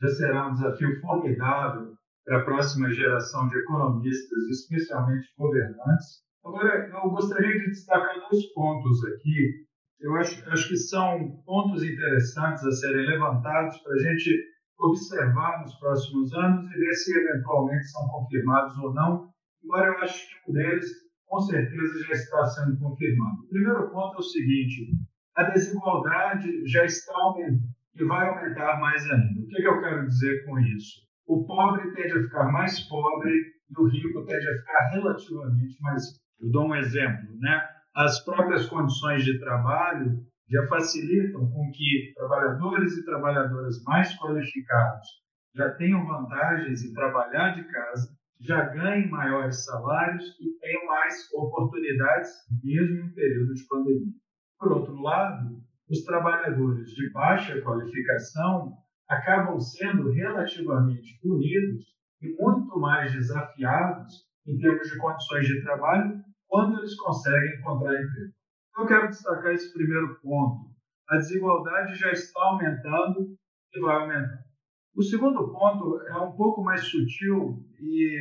já 0.01 0.07
será 0.07 0.47
um 0.47 0.53
desafio 0.53 0.99
formidável 0.99 1.93
para 2.25 2.39
a 2.39 2.45
próxima 2.45 2.91
geração 2.91 3.47
de 3.49 3.57
economistas, 3.59 4.47
especialmente 4.49 5.27
governantes. 5.37 6.23
Agora, 6.43 6.89
eu 6.89 7.09
gostaria 7.09 7.59
de 7.59 7.67
destacar 7.67 8.15
dois 8.29 8.45
pontos 8.53 9.05
aqui. 9.05 9.65
Eu 9.99 10.15
acho, 10.15 10.49
acho 10.49 10.69
que 10.69 10.77
são 10.77 11.41
pontos 11.45 11.83
interessantes 11.83 12.63
a 12.63 12.71
serem 12.71 13.05
levantados 13.05 13.77
para 13.79 13.93
a 13.93 13.97
gente 13.97 14.31
observar 14.79 15.61
nos 15.61 15.75
próximos 15.75 16.33
anos 16.33 16.71
e 16.71 16.79
ver 16.79 16.93
se 16.93 17.13
eventualmente 17.13 17.85
são 17.91 18.07
confirmados 18.07 18.77
ou 18.77 18.93
não, 18.93 19.28
embora 19.63 19.87
eu 19.87 19.99
acho 19.99 20.27
que 20.27 20.51
um 20.51 20.53
deles, 20.53 20.85
com 21.25 21.39
certeza, 21.39 22.07
já 22.07 22.13
está 22.13 22.45
sendo 22.45 22.79
confirmado. 22.79 23.43
O 23.43 23.49
primeiro 23.49 23.89
ponto 23.91 24.15
é 24.15 24.19
o 24.19 24.21
seguinte: 24.21 24.91
a 25.35 25.43
desigualdade 25.43 26.67
já 26.67 26.85
está 26.85 27.13
aumentando 27.15 27.69
e 27.95 28.05
vai 28.05 28.27
aumentar 28.27 28.79
mais 28.79 29.03
ainda. 29.09 29.41
O 29.41 29.47
que, 29.47 29.57
é 29.57 29.61
que 29.61 29.67
eu 29.67 29.81
quero 29.81 30.05
dizer 30.05 30.45
com 30.45 30.59
isso? 30.59 31.01
O 31.27 31.45
pobre 31.45 31.93
tende 31.93 32.17
a 32.17 32.23
ficar 32.23 32.51
mais 32.51 32.79
pobre 32.87 33.31
e 33.31 33.81
o 33.81 33.87
rico 33.87 34.25
tende 34.25 34.47
a 34.47 34.57
ficar 34.57 34.89
relativamente 34.93 35.81
mais 35.81 36.03
rico. 36.07 36.25
Eu 36.41 36.51
dou 36.51 36.67
um 36.67 36.75
exemplo, 36.75 37.37
né? 37.39 37.61
As 37.95 38.23
próprias 38.23 38.65
condições 38.67 39.25
de 39.25 39.39
trabalho 39.39 40.25
já 40.49 40.67
facilitam 40.67 41.41
com 41.51 41.71
que 41.71 42.13
trabalhadores 42.15 42.97
e 42.97 43.05
trabalhadoras 43.05 43.83
mais 43.83 44.17
qualificados 44.17 45.07
já 45.55 45.69
tenham 45.75 46.05
vantagens 46.05 46.83
em 46.83 46.93
trabalhar 46.93 47.55
de 47.55 47.63
casa, 47.63 48.09
já 48.39 48.65
ganhem 48.69 49.09
maiores 49.09 49.65
salários 49.65 50.23
e 50.39 50.57
tenham 50.59 50.85
mais 50.85 51.13
oportunidades, 51.33 52.29
mesmo 52.63 53.05
em 53.05 53.13
período 53.13 53.53
de 53.53 53.67
pandemia. 53.67 54.13
Por 54.57 54.71
outro 54.71 55.01
lado, 55.01 55.61
os 55.89 56.03
trabalhadores 56.03 56.89
de 56.91 57.11
baixa 57.11 57.61
qualificação 57.61 58.73
acabam 59.09 59.59
sendo 59.59 60.11
relativamente 60.11 61.19
punidos 61.21 61.85
e 62.21 62.35
muito 62.39 62.79
mais 62.79 63.11
desafiados 63.11 64.13
em 64.45 64.57
termos 64.57 64.87
de 64.87 64.97
condições 64.97 65.47
de 65.47 65.61
trabalho 65.61 66.23
quando 66.47 66.79
eles 66.79 66.95
conseguem 66.95 67.59
encontrar 67.59 67.93
emprego. 67.93 68.33
Eu 68.77 68.87
quero 68.87 69.07
destacar 69.09 69.53
esse 69.53 69.73
primeiro 69.73 70.19
ponto. 70.21 70.69
A 71.09 71.17
desigualdade 71.17 71.95
já 71.95 72.11
está 72.11 72.41
aumentando 72.43 73.35
e 73.73 73.79
vai 73.79 73.95
aumentar. 73.95 74.48
O 74.95 75.03
segundo 75.03 75.51
ponto 75.51 76.01
é 76.07 76.17
um 76.17 76.31
pouco 76.33 76.63
mais 76.63 76.81
sutil 76.81 77.63
e 77.79 78.19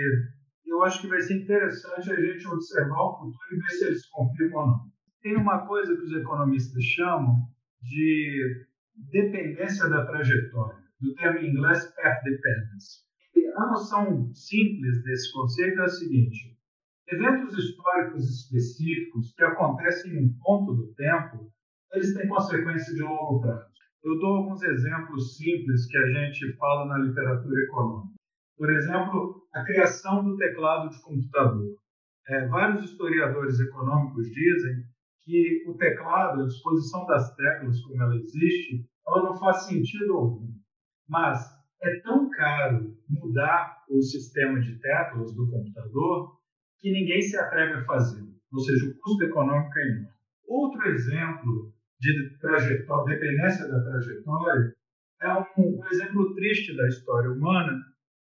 eu 0.66 0.82
acho 0.82 1.00
que 1.00 1.08
vai 1.08 1.20
ser 1.20 1.42
interessante 1.42 2.12
a 2.12 2.20
gente 2.20 2.46
observar 2.46 3.02
o 3.02 3.18
futuro 3.18 3.54
e 3.54 3.56
ver 3.56 3.70
se 3.70 3.84
eles 3.86 4.06
confirmam 4.10 4.60
ou 4.60 4.66
não. 4.68 4.80
Tem 5.22 5.36
uma 5.36 5.66
coisa 5.66 5.96
que 5.96 6.02
os 6.02 6.12
economistas 6.12 6.82
chamam 6.84 7.36
de 7.82 8.66
dependência 9.10 9.88
da 9.88 10.06
trajetória, 10.06 10.78
do 11.00 11.14
termo 11.14 11.38
em 11.38 11.50
inglês 11.50 11.84
path 11.94 12.22
dependence. 12.22 13.08
A 13.56 13.66
noção 13.70 14.32
simples 14.34 15.02
desse 15.02 15.32
conceito 15.32 15.80
é 15.80 15.84
a 15.84 15.88
seguinte: 15.88 16.56
eventos 17.08 17.56
históricos 17.58 18.28
específicos 18.28 19.34
que 19.34 19.44
acontecem 19.44 20.12
em 20.12 20.26
um 20.26 20.38
ponto 20.38 20.74
do 20.74 20.94
tempo, 20.94 21.50
eles 21.92 22.14
têm 22.14 22.28
consequência 22.28 22.94
de 22.94 23.02
longo 23.02 23.40
prazo. 23.40 23.67
Eu 24.02 24.16
dou 24.18 24.36
alguns 24.36 24.62
exemplos 24.62 25.36
simples 25.36 25.86
que 25.86 25.98
a 25.98 26.06
gente 26.06 26.56
fala 26.56 26.86
na 26.86 26.98
literatura 26.98 27.60
econômica. 27.64 28.14
Por 28.56 28.70
exemplo, 28.70 29.42
a 29.52 29.64
criação 29.64 30.24
do 30.24 30.36
teclado 30.36 30.88
de 30.90 31.02
computador. 31.02 31.76
É, 32.28 32.46
vários 32.46 32.84
historiadores 32.84 33.58
econômicos 33.58 34.28
dizem 34.30 34.84
que 35.24 35.64
o 35.66 35.76
teclado, 35.76 36.42
a 36.42 36.46
disposição 36.46 37.06
das 37.06 37.34
teclas 37.34 37.80
como 37.82 38.02
ela 38.02 38.16
existe, 38.16 38.86
ela 39.06 39.24
não 39.24 39.38
faz 39.38 39.64
sentido 39.66 40.12
algum. 40.12 40.48
Mas 41.08 41.44
é 41.82 42.00
tão 42.00 42.30
caro 42.30 42.96
mudar 43.08 43.84
o 43.88 44.00
sistema 44.02 44.60
de 44.60 44.78
teclas 44.78 45.34
do 45.34 45.50
computador 45.50 46.38
que 46.78 46.92
ninguém 46.92 47.20
se 47.22 47.36
atreve 47.36 47.74
a 47.74 47.84
fazer. 47.84 48.22
Ou 48.52 48.60
seja, 48.60 48.86
o 48.86 48.98
custo 49.00 49.24
econômico 49.24 49.76
é 49.76 49.88
enorme. 49.88 50.08
Outro 50.46 50.88
exemplo 50.88 51.72
de 52.00 52.38
trajetória, 52.40 53.18
dependência 53.18 53.68
da 53.68 53.82
trajetória, 53.82 54.74
é 55.20 55.32
um, 55.58 55.84
exemplo 55.90 56.34
triste 56.34 56.76
da 56.76 56.86
história 56.86 57.30
humana, 57.30 57.76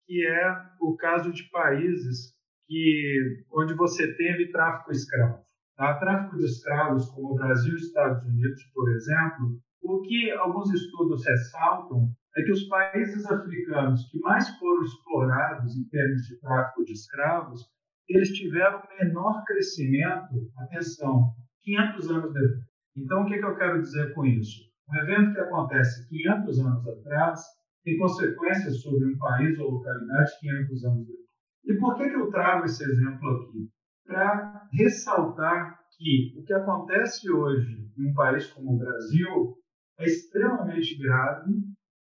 que 0.06 0.26
é 0.26 0.56
o 0.80 0.96
caso 0.96 1.32
de 1.32 1.48
países 1.50 2.34
que, 2.66 3.44
onde 3.52 3.74
você 3.74 4.12
teve 4.16 4.50
tráfico 4.50 4.90
escravo. 4.90 5.40
Tá? 5.76 5.94
Tráfico 5.98 6.36
de 6.36 6.44
escravos, 6.44 7.08
como 7.10 7.32
o 7.32 7.34
Brasil 7.36 7.74
e 7.74 7.76
Estados 7.76 8.24
Unidos, 8.24 8.62
por 8.74 8.90
exemplo, 8.90 9.60
o 9.82 10.02
que 10.02 10.30
alguns 10.32 10.72
estudos 10.72 11.24
ressaltam 11.24 12.10
é 12.36 12.42
que 12.42 12.52
os 12.52 12.64
países 12.64 13.24
africanos 13.26 14.08
que 14.10 14.18
mais 14.20 14.48
foram 14.58 14.82
explorados 14.82 15.76
em 15.76 15.88
termos 15.88 16.22
de 16.22 16.38
tráfico 16.40 16.84
de 16.84 16.92
escravos, 16.92 17.62
eles 18.08 18.30
tiveram 18.30 18.82
menor 19.00 19.42
crescimento, 19.44 20.50
atenção, 20.58 21.32
500 21.62 22.10
anos 22.10 22.32
depois. 22.32 22.69
Então, 23.02 23.22
o 23.22 23.26
que, 23.26 23.38
que 23.38 23.44
eu 23.44 23.56
quero 23.56 23.80
dizer 23.80 24.14
com 24.14 24.24
isso? 24.24 24.60
Um 24.90 24.96
evento 24.96 25.34
que 25.34 25.40
acontece 25.40 26.08
500 26.08 26.58
anos 26.60 26.88
atrás 26.88 27.40
tem 27.84 27.98
consequências 27.98 28.80
sobre 28.80 29.06
um 29.06 29.18
país 29.18 29.58
ou 29.58 29.70
localidade 29.70 30.30
500 30.40 30.84
anos 30.84 31.06
depois. 31.06 31.20
E 31.64 31.74
por 31.78 31.96
que, 31.96 32.08
que 32.08 32.16
eu 32.16 32.30
trago 32.30 32.64
esse 32.64 32.84
exemplo 32.84 33.30
aqui? 33.30 33.70
para 34.10 34.68
ressaltar 34.72 35.78
que 35.96 36.34
o 36.36 36.42
que 36.42 36.52
acontece 36.52 37.30
hoje 37.30 37.88
em 37.96 38.10
um 38.10 38.12
país 38.12 38.50
como 38.52 38.74
o 38.74 38.78
Brasil 38.78 39.56
é 40.00 40.04
extremamente 40.04 40.98
grave 40.98 41.52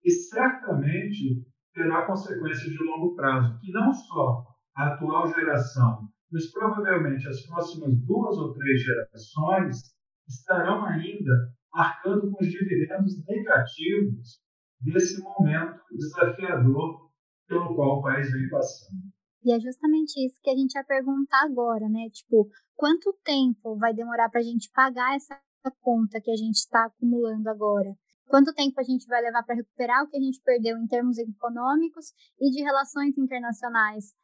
e 0.05 0.11
certamente 0.11 1.43
terá 1.73 2.07
consequências 2.07 2.71
de 2.71 2.85
longo 2.85 3.15
prazo, 3.17 3.59
que 3.61 3.73
não 3.73 3.93
só 3.95 4.45
a 4.77 4.89
atual 4.89 5.27
geração, 5.29 6.09
mas 6.31 6.53
provavelmente 6.53 7.27
as 7.29 7.47
próximas 7.47 7.97
duas 8.05 8.37
ou 8.37 8.53
três 8.53 8.83
gerações 8.83 9.96
estarão 10.29 10.85
ainda 10.85 11.33
arcando 11.73 12.31
com 12.31 12.43
os 12.43 12.51
dividendos 12.51 13.25
negativos 13.27 14.41
desse 14.81 15.21
momento 15.23 15.81
desafiador 15.93 17.11
pelo 17.47 17.75
qual 17.75 17.99
o 17.99 18.03
país 18.03 18.31
vem 18.31 18.49
passando. 18.49 19.17
E 19.45 19.53
é 19.53 19.61
justamente 19.61 20.19
isso 20.27 20.41
que 20.43 20.51
a 20.51 20.57
gente 20.57 20.75
ia 20.75 20.85
perguntar 20.85 21.45
agora, 21.45 21.89
né? 21.89 22.09
Tipo, 22.11 22.49
quanto 22.75 23.17
tempo 23.23 23.77
vai 23.77 23.95
demorar 23.95 24.29
para 24.29 24.41
a 24.41 24.45
gente 24.45 24.71
pagar 24.73 25.15
essa 25.15 25.41
conta 25.81 26.21
que 26.21 26.31
a 26.31 26.37
gente 26.37 26.57
está 26.57 26.87
acumulando 26.87 27.49
agora? 27.49 27.95
Quanto 28.27 28.53
tempo 28.53 28.81
a 28.81 28.83
gente 28.83 29.07
vai 29.07 29.23
levar 29.23 29.45
para 29.45 29.55
recuperar 29.55 30.03
o 30.03 30.09
que 30.09 30.17
a 30.17 30.21
gente 30.21 30.43
perdeu 30.43 30.77
em 30.77 30.87
termos 30.89 31.17
econômicos 31.17 32.07
e 32.41 32.51
de 32.51 32.61
relações 32.61 33.17
internacionais? 33.17 34.15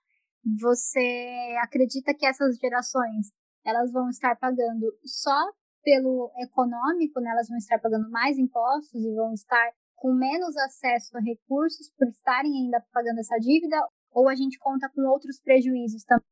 Você 0.61 1.57
acredita 1.63 2.13
que 2.13 2.27
essas 2.27 2.57
gerações 2.57 3.31
elas 3.65 3.93
vão 3.93 4.09
estar 4.09 4.35
pagando 4.37 4.93
só 5.05 5.53
pelo 5.83 6.33
econômico, 6.39 7.21
né? 7.21 7.31
elas 7.31 7.49
vão 7.49 7.59
estar 7.59 7.79
pagando 7.79 8.11
mais 8.11 8.39
impostos 8.39 8.95
e 8.95 9.15
vão 9.15 9.33
estar 9.33 9.71
com 9.97 10.13
menos 10.13 10.57
acesso 10.57 11.17
a 11.17 11.21
recursos 11.21 11.93
por 11.97 12.09
estarem 12.09 12.53
ainda 12.53 12.83
pagando 12.93 13.21
essa 13.21 13.37
dívida? 13.39 13.77
ou 14.15 14.29
a 14.29 14.35
gente 14.35 14.59
conta 14.59 14.89
com 14.95 15.03
outros 15.03 15.41
prejuízos 15.41 16.05
também? 16.05 16.25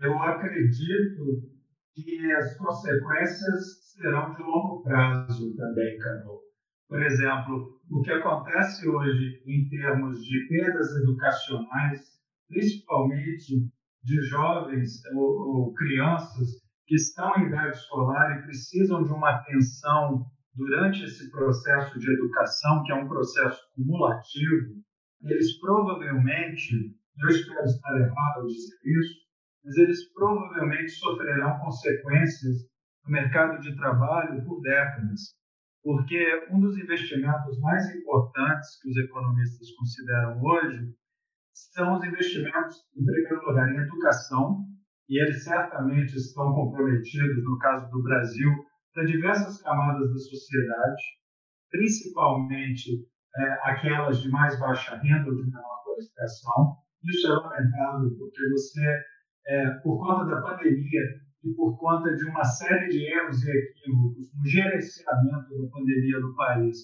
Eu 0.00 0.18
acredito 0.18 1.48
que 1.94 2.32
as 2.32 2.56
consequências 2.56 3.92
serão 3.92 4.34
de 4.34 4.42
longo 4.42 4.82
prazo 4.82 5.54
também, 5.54 5.96
Carol. 5.98 6.42
Por 6.88 7.02
exemplo, 7.02 7.80
o 7.90 8.02
que 8.02 8.10
acontece 8.10 8.88
hoje 8.88 9.42
em 9.46 9.68
termos 9.68 10.22
de 10.24 10.46
perdas 10.48 10.96
educacionais, 10.96 12.20
principalmente 12.48 13.70
de 14.02 14.20
jovens 14.22 15.02
ou, 15.14 15.22
ou 15.22 15.74
crianças 15.74 16.63
que 16.86 16.94
estão 16.94 17.36
em 17.38 17.48
idade 17.48 17.76
escolar 17.76 18.38
e 18.38 18.42
precisam 18.42 19.02
de 19.02 19.12
uma 19.12 19.30
atenção 19.30 20.26
durante 20.54 21.04
esse 21.04 21.30
processo 21.30 21.98
de 21.98 22.12
educação, 22.12 22.82
que 22.84 22.92
é 22.92 22.94
um 22.94 23.08
processo 23.08 23.60
cumulativo, 23.74 24.74
eles 25.22 25.58
provavelmente 25.58 26.94
eu 27.22 27.28
espero 27.28 27.64
estar 27.64 27.96
errado 27.96 28.40
ao 28.40 28.46
dizer 28.46 28.76
isso, 28.84 29.14
mas 29.64 29.76
eles 29.76 30.12
provavelmente 30.12 30.90
sofrerão 30.90 31.58
consequências 31.60 32.68
no 33.04 33.12
mercado 33.12 33.60
de 33.60 33.74
trabalho 33.76 34.44
por 34.44 34.60
décadas, 34.60 35.20
porque 35.82 36.48
um 36.50 36.60
dos 36.60 36.76
investimentos 36.76 37.58
mais 37.60 37.94
importantes 37.94 38.80
que 38.80 38.90
os 38.90 38.96
economistas 38.96 39.70
consideram 39.72 40.42
hoje 40.42 40.92
são 41.52 41.94
os 41.94 42.04
investimentos, 42.04 42.76
em 42.96 43.04
primeiro 43.04 43.46
lugar, 43.46 43.72
em 43.72 43.78
educação, 43.78 44.66
e 45.08 45.20
eles 45.20 45.44
certamente 45.44 46.16
estão 46.16 46.54
comprometidos, 46.54 47.44
no 47.44 47.58
caso 47.58 47.90
do 47.90 48.02
Brasil, 48.02 48.50
para 48.92 49.04
diversas 49.04 49.60
camadas 49.62 50.08
da 50.08 50.18
sociedade, 50.18 51.02
principalmente 51.70 52.90
é, 53.36 53.70
aquelas 53.70 54.22
de 54.22 54.30
mais 54.30 54.58
baixa 54.58 54.96
renda 54.96 55.28
ou 55.28 55.36
de 55.36 55.44
menor 55.44 55.82
qualificação, 55.84 56.76
isso 57.04 57.26
é 57.26 57.34
lamentável, 57.34 58.16
porque 58.16 58.48
você, 58.50 59.02
é, 59.48 59.70
por 59.82 59.98
conta 59.98 60.24
da 60.26 60.42
pandemia 60.42 61.02
que, 61.40 61.52
por 61.54 61.76
conta 61.78 62.14
de 62.14 62.24
uma 62.24 62.44
série 62.44 62.88
de 62.88 63.04
erros 63.04 63.44
e 63.44 63.50
equívocos 63.50 64.32
no 64.34 64.46
gerenciamento 64.46 65.58
da 65.58 65.68
pandemia 65.70 66.20
do 66.20 66.34
país, 66.34 66.78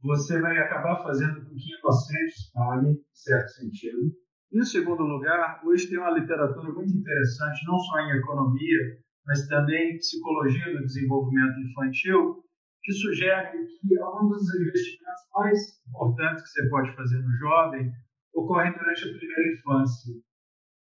você 0.00 0.40
vai 0.40 0.56
acabar 0.58 1.02
fazendo 1.02 1.44
com 1.44 1.54
que 1.56 1.74
inocentes 1.80 2.52
paguem, 2.52 2.92
em 2.92 3.04
certo 3.12 3.48
sentido. 3.48 4.12
Em 4.52 4.62
segundo 4.62 5.02
lugar, 5.02 5.60
hoje 5.64 5.88
tem 5.88 5.98
uma 5.98 6.16
literatura 6.16 6.72
muito 6.72 6.96
interessante, 6.96 7.66
não 7.66 7.78
só 7.78 7.98
em 8.00 8.16
economia, 8.16 8.98
mas 9.26 9.46
também 9.48 9.94
em 9.94 9.98
psicologia 9.98 10.72
do 10.72 10.86
desenvolvimento 10.86 11.58
infantil, 11.60 12.44
que 12.82 12.92
sugere 12.92 13.66
que 13.66 13.98
alguns 13.98 14.38
dos 14.38 14.54
investimentos 14.54 15.22
mais 15.34 15.58
importantes 15.88 16.44
que 16.44 16.48
você 16.48 16.68
pode 16.68 16.94
fazer 16.94 17.18
no 17.18 17.32
jovem 17.38 17.92
ocorrem 18.34 18.72
durante 18.72 19.04
a 19.04 19.18
primeira 19.18 19.52
infância. 19.52 20.14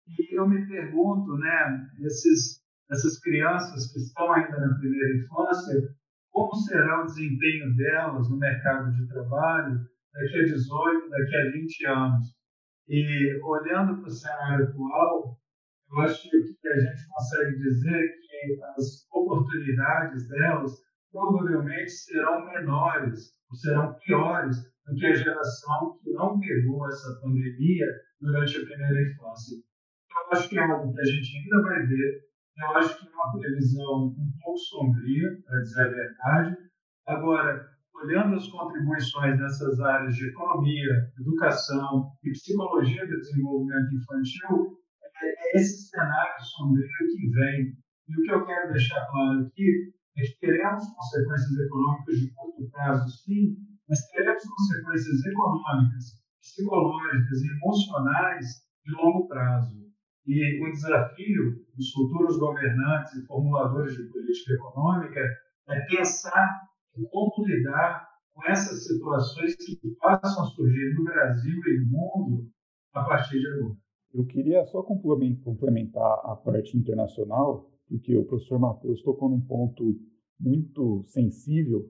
E 0.08 0.36
eu 0.40 0.48
me 0.48 0.66
pergunto, 0.66 1.36
né, 1.38 1.88
esses, 2.00 2.64
essas 2.90 3.20
crianças 3.20 3.92
que 3.92 4.00
estão 4.00 4.32
ainda 4.32 4.58
na 4.58 4.80
primeira 4.80 5.18
infância, 5.18 5.96
como 6.32 6.56
será 6.56 7.02
o 7.04 7.06
desempenho 7.06 7.76
delas 7.76 8.30
no 8.30 8.38
mercado 8.38 8.94
de 8.94 9.06
trabalho 9.10 9.80
daqui 10.14 10.38
a 10.38 10.44
18, 10.44 11.10
daqui 11.10 11.36
a 11.36 11.52
20 11.52 11.86
anos? 11.88 12.39
E 12.90 13.40
olhando 13.44 14.00
para 14.00 14.08
o 14.08 14.12
cenário 14.12 14.66
atual, 14.66 15.38
eu 15.92 16.02
acho 16.02 16.30
que 16.30 16.68
a 16.68 16.80
gente 16.80 17.08
consegue 17.08 17.58
dizer 17.58 18.08
que 18.22 18.64
as 18.76 19.08
oportunidades 19.12 20.28
delas 20.28 20.72
provavelmente 21.12 21.92
serão 21.92 22.46
menores, 22.46 23.34
ou 23.50 23.56
serão 23.56 23.94
piores 24.06 24.58
do 24.86 24.96
que 24.96 25.06
a 25.06 25.14
geração 25.14 26.00
que 26.04 26.12
não 26.14 26.40
pegou 26.40 26.88
essa 26.88 27.20
pandemia 27.22 27.86
durante 28.20 28.58
a 28.58 28.66
primeira 28.66 29.02
infância. 29.02 29.58
Eu 29.58 30.38
acho 30.38 30.50
que 30.50 30.58
é 30.58 30.64
algo 30.64 30.92
que 30.92 31.00
a 31.00 31.06
gente 31.06 31.38
ainda 31.38 31.62
vai 31.62 31.86
ver. 31.86 32.22
Eu 32.58 32.78
acho 32.78 33.00
que 33.00 33.08
é 33.08 33.12
uma 33.12 33.40
previsão 33.40 34.08
um 34.08 34.32
pouco 34.42 34.58
sombria, 34.58 35.30
para 35.46 35.62
dizer 35.62 35.82
a 35.82 35.90
verdade. 35.90 36.58
Agora, 37.06 37.70
olhando 38.04 38.36
as 38.36 38.48
contribuições 38.48 39.40
nessas 39.40 39.80
áreas 39.80 40.16
de 40.16 40.28
economia, 40.28 41.12
educação 41.20 42.12
e 42.24 42.32
psicologia 42.32 43.06
do 43.06 43.18
desenvolvimento 43.18 43.96
infantil, 43.96 44.78
é, 45.22 45.28
é 45.28 45.58
esse 45.58 45.90
cenário 45.90 46.44
sombrio 46.44 46.88
que 46.88 47.30
vem. 47.30 47.78
E 48.08 48.20
o 48.20 48.24
que 48.24 48.32
eu 48.32 48.46
quero 48.46 48.72
deixar 48.72 49.06
claro 49.08 49.46
aqui 49.46 49.94
é 50.18 50.22
que 50.24 50.40
teremos 50.40 50.84
consequências 50.96 51.60
econômicas 51.60 52.20
de 52.20 52.34
curto 52.34 52.70
prazo, 52.72 53.10
sim, 53.24 53.56
mas 53.88 54.00
teremos 54.12 54.44
consequências 54.44 55.26
econômicas, 55.26 56.06
psicológicas 56.42 57.42
e 57.42 57.52
emocionais 57.52 58.46
de 58.86 58.92
longo 58.94 59.28
prazo. 59.28 59.78
E 60.26 60.64
o 60.64 60.72
desafio 60.72 61.66
dos 61.76 61.92
futuros 61.92 62.38
governantes 62.38 63.14
e 63.16 63.26
formuladores 63.26 63.96
de 63.96 64.04
política 64.12 64.54
econômica 64.54 65.22
é 65.70 65.80
pensar 65.86 66.69
como 67.08 67.46
lidar 67.46 68.08
com 68.34 68.46
essas 68.50 68.86
situações 68.86 69.56
que 69.56 69.78
passam 70.00 70.44
a 70.44 70.48
surgir 70.48 70.96
no 70.96 71.04
Brasil 71.04 71.60
e 71.68 71.80
no 71.80 71.92
mundo 71.92 72.50
a 72.94 73.04
partir 73.04 73.40
de 73.40 73.48
agora. 73.48 73.76
Eu 74.14 74.26
queria 74.26 74.66
só 74.66 74.82
complementar 74.82 76.20
a 76.24 76.36
parte 76.36 76.76
internacional, 76.78 77.70
porque 77.88 78.16
o 78.18 78.26
professor 78.26 78.60
Matheus 78.60 79.02
tocou 79.04 79.30
num 79.30 79.42
ponto 79.42 79.96
muito 80.40 81.04
sensível 81.06 81.86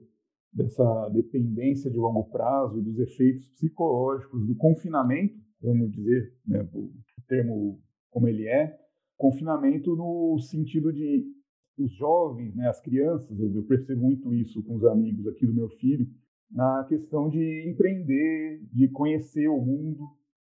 dessa 0.52 1.08
dependência 1.10 1.90
de 1.90 1.96
longo 1.96 2.28
prazo 2.30 2.78
e 2.78 2.82
dos 2.82 2.98
efeitos 2.98 3.48
psicológicos 3.50 4.46
do 4.46 4.54
confinamento, 4.56 5.34
vamos 5.62 5.90
dizer, 5.92 6.34
né, 6.46 6.68
o 6.74 6.90
termo 7.28 7.80
como 8.10 8.28
ele 8.28 8.46
é, 8.48 8.76
confinamento 9.16 9.94
no 9.94 10.38
sentido 10.40 10.92
de 10.92 11.24
os 11.78 11.92
jovens, 11.96 12.54
né, 12.54 12.68
as 12.68 12.80
crianças, 12.80 13.38
eu, 13.38 13.54
eu 13.54 13.64
percebo 13.64 14.02
muito 14.02 14.32
isso 14.34 14.62
com 14.62 14.76
os 14.76 14.84
amigos 14.84 15.26
aqui 15.26 15.46
do 15.46 15.54
meu 15.54 15.68
filho, 15.70 16.06
na 16.50 16.84
questão 16.88 17.28
de 17.28 17.70
empreender, 17.70 18.60
de 18.72 18.88
conhecer 18.88 19.48
o 19.48 19.60
mundo. 19.60 20.04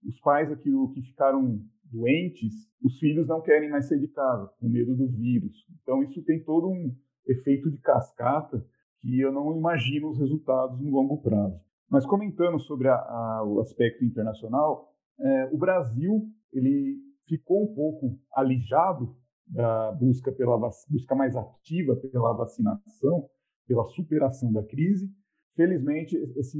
Os 0.04 0.18
pais 0.20 0.50
aqui 0.50 0.70
que 0.94 1.02
ficaram 1.02 1.60
doentes, 1.84 2.54
os 2.82 2.98
filhos 2.98 3.26
não 3.26 3.40
querem 3.42 3.68
mais 3.68 3.88
sair 3.88 4.00
de 4.00 4.08
casa, 4.08 4.48
com 4.60 4.68
medo 4.68 4.94
do 4.94 5.08
vírus. 5.08 5.66
Então, 5.82 6.02
isso 6.02 6.22
tem 6.22 6.42
todo 6.42 6.68
um 6.68 6.94
efeito 7.26 7.70
de 7.70 7.78
cascata 7.78 8.64
que 9.00 9.20
eu 9.20 9.32
não 9.32 9.56
imagino 9.56 10.08
os 10.08 10.18
resultados 10.18 10.80
no 10.80 10.90
longo 10.90 11.20
prazo. 11.20 11.60
Mas 11.90 12.06
comentando 12.06 12.58
sobre 12.60 12.88
a, 12.88 12.94
a, 12.94 13.44
o 13.44 13.60
aspecto 13.60 14.04
internacional, 14.04 14.92
é, 15.18 15.50
o 15.52 15.58
Brasil 15.58 16.28
ele 16.52 16.98
ficou 17.26 17.64
um 17.64 17.74
pouco 17.74 18.18
alijado 18.32 19.16
da 19.48 19.92
busca 19.92 20.30
pela 20.32 20.58
busca 20.88 21.14
mais 21.14 21.34
ativa 21.36 21.96
pela 21.96 22.32
vacinação, 22.34 23.28
pela 23.66 23.84
superação 23.84 24.52
da 24.52 24.62
crise. 24.62 25.10
Felizmente, 25.54 26.16
esse 26.36 26.58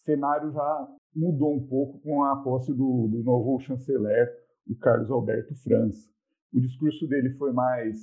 cenário 0.00 0.52
já 0.52 0.88
mudou 1.14 1.54
um 1.54 1.66
pouco 1.66 2.00
com 2.00 2.24
a 2.24 2.36
posse 2.42 2.72
do, 2.72 3.08
do 3.08 3.22
novo 3.22 3.58
chanceler, 3.60 4.28
o 4.68 4.74
Carlos 4.76 5.10
Alberto 5.10 5.54
França. 5.62 6.10
O 6.52 6.60
discurso 6.60 7.06
dele 7.06 7.30
foi 7.30 7.52
mais 7.52 7.98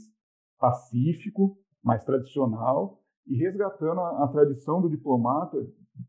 pacífico, 0.59 1.57
mais 1.83 2.03
tradicional 2.03 3.01
e 3.27 3.37
resgatando 3.37 4.01
a, 4.01 4.23
a 4.23 4.27
tradição 4.27 4.81
do 4.81 4.89
diplomata 4.89 5.57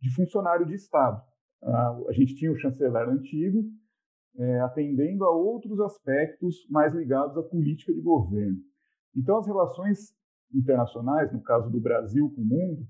de 0.00 0.14
funcionário 0.14 0.66
de 0.66 0.74
Estado. 0.74 1.22
Uh, 1.62 2.08
a 2.08 2.12
gente 2.12 2.34
tinha 2.36 2.50
o 2.50 2.56
chanceler 2.56 3.08
antigo, 3.08 3.64
é, 4.36 4.60
atendendo 4.60 5.24
a 5.24 5.30
outros 5.30 5.80
aspectos 5.80 6.66
mais 6.70 6.94
ligados 6.94 7.36
à 7.36 7.42
política 7.42 7.92
de 7.92 8.00
governo. 8.00 8.58
Então, 9.16 9.38
as 9.38 9.46
relações 9.46 10.14
internacionais, 10.54 11.32
no 11.32 11.42
caso 11.42 11.70
do 11.70 11.80
Brasil 11.80 12.30
com 12.34 12.42
o 12.42 12.44
mundo, 12.44 12.86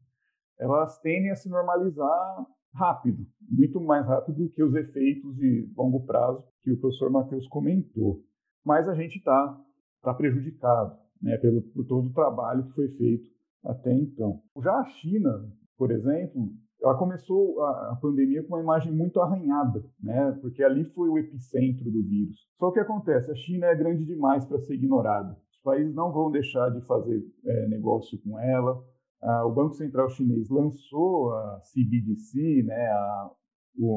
elas 0.59 0.99
tendem 1.01 1.31
a 1.31 1.37
se 1.37 1.49
normalizar 1.49 2.47
rápido, 2.75 3.27
muito 3.41 3.81
mais 3.81 4.07
rápido 4.07 4.45
do 4.45 4.51
que 4.51 4.63
os 4.63 4.75
efeitos 4.75 5.35
de 5.37 5.69
longo 5.77 6.05
prazo 6.05 6.45
que 6.63 6.71
o 6.71 6.79
professor 6.79 7.11
Matheus 7.11 7.49
comentou. 7.49 8.23
Mas 8.65 8.89
a 8.89 8.95
gente 8.95 9.17
está 9.17 9.59
tá 10.03 10.15
prejudicado 10.15 10.97
né, 11.21 11.37
pelo, 11.39 11.63
por 11.63 11.85
todo 11.87 12.09
o 12.09 12.13
trabalho 12.13 12.65
que 12.67 12.75
foi 12.75 12.89
feito 12.97 13.29
até 13.65 13.93
então. 13.93 14.43
Já 14.63 14.73
a 14.73 14.85
China, 14.85 15.51
por 15.77 15.91
exemplo, 15.91 16.51
ela 16.83 16.97
começou 16.97 17.63
a, 17.63 17.99
pandemia 18.01 18.43
com 18.43 18.55
uma 18.55 18.63
imagem 18.63 18.93
muito 18.93 19.21
arranhada, 19.21 19.85
né? 20.03 20.33
Porque 20.41 20.63
ali 20.63 20.85
foi 20.85 21.09
o 21.09 21.19
epicentro 21.19 21.91
do 21.91 22.03
vírus. 22.03 22.49
Só 22.59 22.71
que 22.71 22.81
acontece, 22.81 23.31
a 23.31 23.35
China 23.35 23.67
é 23.67 23.75
grande 23.75 24.05
demais 24.05 24.45
para 24.47 24.59
ser 24.59 24.75
ignorada. 24.75 25.37
Os 25.53 25.61
países 25.63 25.95
não 25.95 26.11
vão 26.11 26.31
deixar 26.31 26.71
de 26.71 26.81
fazer 26.87 27.23
é, 27.45 27.69
negócio 27.69 28.19
com 28.23 28.39
ela. 28.39 28.83
Ah, 29.23 29.45
o 29.45 29.53
Banco 29.53 29.75
Central 29.75 30.09
Chinês 30.09 30.49
lançou 30.49 31.35
a 31.35 31.61
CBDC, 31.61 32.63
né? 32.63 32.89
A, 32.89 33.31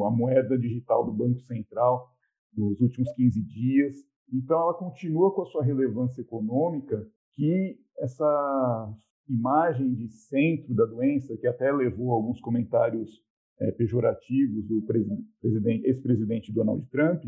a 0.08 0.12
moeda 0.12 0.58
digital 0.58 1.06
do 1.06 1.14
Banco 1.14 1.40
Central, 1.40 2.10
nos 2.56 2.82
últimos 2.82 3.12
15 3.14 3.42
dias. 3.44 3.96
Então, 4.32 4.60
ela 4.60 4.74
continua 4.74 5.34
com 5.34 5.44
a 5.44 5.46
sua 5.46 5.64
relevância 5.64 6.22
econômica, 6.22 7.08
que 7.32 7.78
essa 7.98 8.94
imagem 9.28 9.94
de 9.94 10.10
centro 10.10 10.74
da 10.74 10.86
doença, 10.86 11.38
que 11.38 11.48
até 11.48 11.72
levou 11.72 12.12
a 12.12 12.16
alguns 12.16 12.40
comentários 12.42 13.22
é, 13.60 13.72
pejorativos 13.72 14.66
do 14.66 14.84
ex-presidente 15.86 16.52
Donald 16.52 16.86
Trump, 16.90 17.24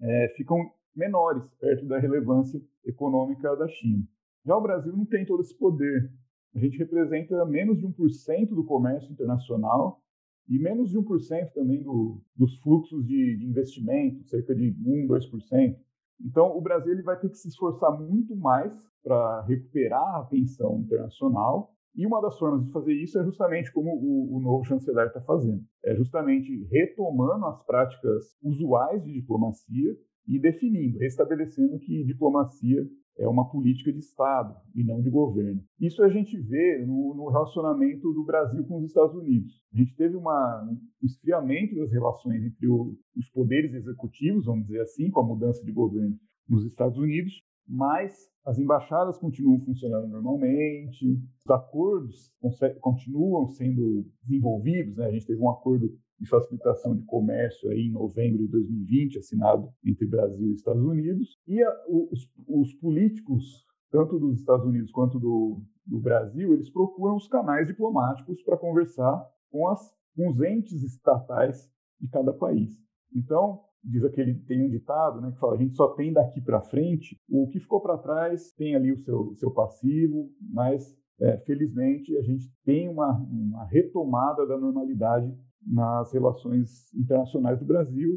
é, 0.00 0.28
ficam 0.36 0.58
menores 0.94 1.44
perto 1.60 1.86
da 1.86 1.98
relevância 1.98 2.60
econômica 2.84 3.54
da 3.56 3.68
China. 3.68 4.02
Já 4.44 4.56
o 4.56 4.62
Brasil 4.62 4.92
não 4.96 5.04
tem 5.04 5.24
todo 5.24 5.42
esse 5.42 5.56
poder. 5.56 6.10
A 6.54 6.58
gente 6.58 6.78
representa 6.78 7.44
menos 7.44 7.78
de 7.78 7.86
1% 7.86 8.48
do 8.48 8.64
comércio 8.64 9.10
internacional 9.12 10.02
e 10.48 10.58
menos 10.58 10.90
de 10.90 10.98
1% 10.98 11.52
também 11.52 11.82
do, 11.82 12.20
dos 12.34 12.58
fluxos 12.60 13.06
de, 13.06 13.36
de 13.36 13.46
investimento, 13.46 14.24
cerca 14.24 14.54
de 14.54 14.74
1, 14.84 15.06
2%. 15.06 15.76
Então, 16.22 16.56
o 16.56 16.60
Brasil 16.60 16.92
ele 16.92 17.02
vai 17.02 17.18
ter 17.18 17.30
que 17.30 17.38
se 17.38 17.48
esforçar 17.48 17.98
muito 17.98 18.36
mais 18.36 18.89
para 19.02 19.42
recuperar 19.42 20.16
a 20.16 20.20
atenção 20.20 20.80
internacional. 20.80 21.72
E 21.94 22.06
uma 22.06 22.20
das 22.20 22.38
formas 22.38 22.64
de 22.64 22.70
fazer 22.70 22.94
isso 22.94 23.18
é 23.18 23.24
justamente 23.24 23.72
como 23.72 23.90
o, 23.90 24.36
o 24.36 24.40
novo 24.40 24.64
chanceler 24.64 25.08
está 25.08 25.20
fazendo: 25.20 25.62
é 25.84 25.94
justamente 25.96 26.64
retomando 26.70 27.46
as 27.46 27.64
práticas 27.64 28.36
usuais 28.42 29.02
de 29.04 29.12
diplomacia 29.12 29.96
e 30.28 30.38
definindo, 30.38 30.98
restabelecendo 30.98 31.78
que 31.78 32.04
diplomacia 32.04 32.86
é 33.20 33.28
uma 33.28 33.50
política 33.50 33.92
de 33.92 33.98
Estado 33.98 34.56
e 34.74 34.82
não 34.82 35.02
de 35.02 35.10
governo. 35.10 35.62
Isso 35.78 36.02
a 36.02 36.08
gente 36.08 36.38
vê 36.38 36.84
no, 36.86 37.14
no 37.14 37.28
relacionamento 37.28 38.12
do 38.12 38.24
Brasil 38.24 38.64
com 38.64 38.78
os 38.78 38.84
Estados 38.84 39.14
Unidos. 39.14 39.60
A 39.74 39.76
gente 39.76 39.94
teve 39.94 40.16
uma, 40.16 40.62
um 40.64 40.78
esfriamento 41.02 41.74
das 41.76 41.92
relações 41.92 42.42
entre 42.42 42.66
o, 42.66 42.96
os 43.14 43.28
poderes 43.30 43.74
executivos, 43.74 44.46
vamos 44.46 44.66
dizer 44.66 44.80
assim, 44.80 45.10
com 45.10 45.20
a 45.20 45.26
mudança 45.26 45.62
de 45.62 45.70
governo 45.70 46.16
nos 46.48 46.64
Estados 46.64 46.96
Unidos, 46.96 47.42
mas 47.70 48.28
as 48.44 48.58
embaixadas 48.58 49.16
continuam 49.16 49.60
funcionando 49.60 50.08
normalmente, 50.08 51.06
os 51.38 51.50
acordos 51.50 52.32
continuam 52.80 53.46
sendo 53.48 54.04
desenvolvidos. 54.22 54.96
Né? 54.96 55.06
A 55.06 55.12
gente 55.12 55.26
teve 55.26 55.40
um 55.40 55.50
acordo 55.50 55.88
de 56.18 56.28
facilitação 56.28 56.96
de 56.96 57.04
comércio 57.04 57.70
aí 57.70 57.86
em 57.86 57.92
novembro 57.92 58.38
de 58.38 58.48
2020, 58.48 59.18
assinado 59.18 59.68
entre 59.84 60.06
Brasil 60.06 60.48
e 60.48 60.54
Estados 60.54 60.82
Unidos, 60.82 61.38
e 61.46 61.62
a, 61.62 61.70
os, 61.88 62.28
os, 62.46 62.74
políticos 62.74 63.64
tanto 63.90 64.18
dos 64.18 64.38
Estados 64.38 64.66
Unidos 64.66 64.90
quanto 64.90 65.18
do, 65.18 65.62
do 65.86 65.98
Brasil, 65.98 66.52
eles 66.52 66.70
procuram 66.70 67.16
os 67.16 67.26
canais 67.28 67.66
diplomáticos 67.66 68.42
para 68.42 68.56
conversar 68.56 69.24
com, 69.50 69.68
as, 69.68 69.80
com 70.14 70.28
os 70.28 70.40
entes 70.42 70.82
estatais 70.82 71.70
de 72.00 72.08
cada 72.08 72.32
país. 72.32 72.70
Então, 73.14 73.60
diz 73.82 74.04
aquele 74.04 74.34
tem 74.46 74.64
um 74.64 74.68
ditado, 74.68 75.20
né, 75.20 75.30
que 75.32 75.38
fala 75.38 75.54
a 75.54 75.58
gente 75.58 75.74
só 75.74 75.88
tem 75.94 76.12
daqui 76.12 76.40
para 76.40 76.60
frente. 76.60 77.16
O 77.28 77.48
que 77.48 77.60
ficou 77.60 77.80
para 77.80 77.98
trás 77.98 78.52
tem 78.52 78.74
ali 78.74 78.92
o 78.92 78.98
seu, 78.98 79.34
seu 79.36 79.50
passivo, 79.50 80.30
mas 80.40 80.96
é, 81.20 81.38
felizmente 81.38 82.16
a 82.16 82.22
gente 82.22 82.50
tem 82.64 82.88
uma, 82.88 83.12
uma 83.12 83.64
retomada 83.66 84.46
da 84.46 84.56
normalidade 84.56 85.32
nas 85.66 86.12
relações 86.12 86.92
internacionais 86.94 87.58
do 87.58 87.66
Brasil 87.66 88.10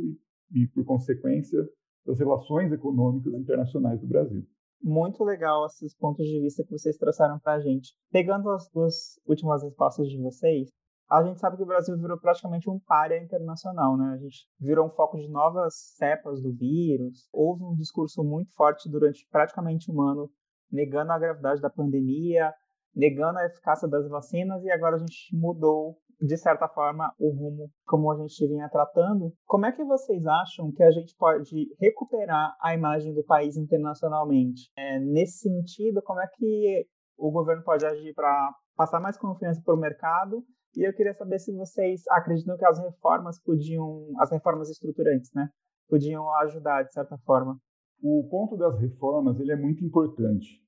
e, 0.51 0.63
e, 0.63 0.67
por 0.67 0.85
consequência, 0.85 1.59
das 2.05 2.19
relações 2.19 2.71
econômicas 2.71 3.33
internacionais 3.33 3.99
do 3.99 4.07
Brasil. 4.07 4.45
Muito 4.81 5.23
legal 5.23 5.65
esses 5.65 5.95
pontos 5.95 6.25
de 6.25 6.41
vista 6.41 6.63
que 6.63 6.71
vocês 6.71 6.97
trouxeram 6.97 7.39
para 7.39 7.53
a 7.53 7.59
gente. 7.61 7.93
Pegando 8.11 8.49
as 8.49 8.69
duas 8.69 9.19
últimas 9.25 9.63
respostas 9.63 10.09
de 10.09 10.21
vocês, 10.21 10.69
a 11.09 11.23
gente 11.23 11.39
sabe 11.39 11.57
que 11.57 11.63
o 11.63 11.67
Brasil 11.67 11.97
virou 11.97 12.19
praticamente 12.19 12.69
um 12.69 12.79
párea 12.79 13.21
internacional, 13.21 13.97
né? 13.97 14.13
A 14.13 14.17
gente 14.17 14.47
virou 14.59 14.87
um 14.87 14.91
foco 14.91 15.17
de 15.17 15.29
novas 15.29 15.73
cepas 15.95 16.41
do 16.41 16.51
vírus. 16.53 17.27
Houve 17.31 17.63
um 17.63 17.75
discurso 17.75 18.23
muito 18.23 18.53
forte 18.55 18.89
durante 18.89 19.27
praticamente 19.29 19.91
um 19.91 20.01
ano 20.01 20.29
negando 20.71 21.11
a 21.11 21.19
gravidade 21.19 21.61
da 21.61 21.69
pandemia, 21.69 22.51
negando 22.95 23.39
a 23.39 23.45
eficácia 23.45 23.87
das 23.87 24.07
vacinas 24.09 24.63
e 24.63 24.71
agora 24.71 24.95
a 24.95 24.99
gente 24.99 25.35
mudou 25.35 25.97
de 26.19 26.37
certa 26.37 26.67
forma 26.67 27.13
o 27.19 27.29
rumo 27.29 27.69
como 27.85 28.11
a 28.11 28.17
gente 28.17 28.47
vinha 28.47 28.69
tratando. 28.69 29.33
Como 29.45 29.65
é 29.65 29.71
que 29.71 29.83
vocês 29.83 30.25
acham 30.25 30.71
que 30.71 30.81
a 30.81 30.91
gente 30.91 31.15
pode 31.17 31.67
recuperar 31.79 32.55
a 32.61 32.73
imagem 32.73 33.13
do 33.13 33.23
país 33.23 33.57
internacionalmente? 33.57 34.71
É, 34.77 34.99
nesse 34.99 35.49
sentido, 35.49 36.01
como 36.01 36.21
é 36.21 36.27
que 36.27 36.87
o 37.17 37.29
governo 37.29 37.63
pode 37.63 37.85
agir 37.85 38.13
para 38.13 38.51
passar 38.75 38.99
mais 38.99 39.17
confiança 39.17 39.61
para 39.63 39.75
o 39.75 39.79
mercado 39.79 40.43
e 40.75 40.87
eu 40.87 40.93
queria 40.93 41.13
saber 41.13 41.39
se 41.39 41.51
vocês 41.53 42.03
acreditam 42.09 42.57
que 42.57 42.65
as 42.65 42.79
reformas 42.79 43.39
podiam, 43.41 44.11
as 44.19 44.31
reformas 44.31 44.69
estruturantes, 44.69 45.31
né, 45.33 45.49
podiam 45.87 46.29
ajudar 46.37 46.83
de 46.83 46.93
certa 46.93 47.17
forma. 47.19 47.59
O 48.01 48.27
ponto 48.29 48.57
das 48.57 48.79
reformas 48.79 49.39
ele 49.39 49.51
é 49.51 49.55
muito 49.55 49.85
importante, 49.85 50.61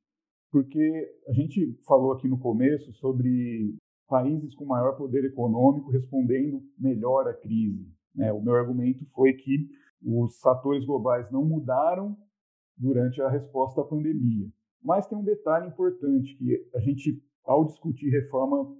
porque 0.51 1.19
a 1.27 1.33
gente 1.33 1.77
falou 1.85 2.13
aqui 2.13 2.27
no 2.27 2.39
começo 2.39 2.93
sobre 2.93 3.75
países 4.07 4.53
com 4.55 4.65
maior 4.65 4.95
poder 4.95 5.25
econômico 5.25 5.91
respondendo 5.91 6.61
melhor 6.79 7.27
à 7.27 7.33
crise. 7.33 7.91
Né? 8.13 8.31
O 8.31 8.41
meu 8.41 8.55
argumento 8.55 9.05
foi 9.13 9.33
que 9.33 9.67
os 10.03 10.39
fatores 10.39 10.85
globais 10.85 11.29
não 11.31 11.43
mudaram 11.43 12.15
durante 12.77 13.21
a 13.21 13.29
resposta 13.29 13.81
à 13.81 13.83
pandemia. 13.83 14.47
Mas 14.83 15.07
tem 15.07 15.17
um 15.17 15.23
detalhe 15.23 15.67
importante 15.67 16.35
que 16.37 16.69
a 16.75 16.79
gente, 16.79 17.19
ao 17.43 17.65
discutir 17.65 18.09
reforma 18.09 18.75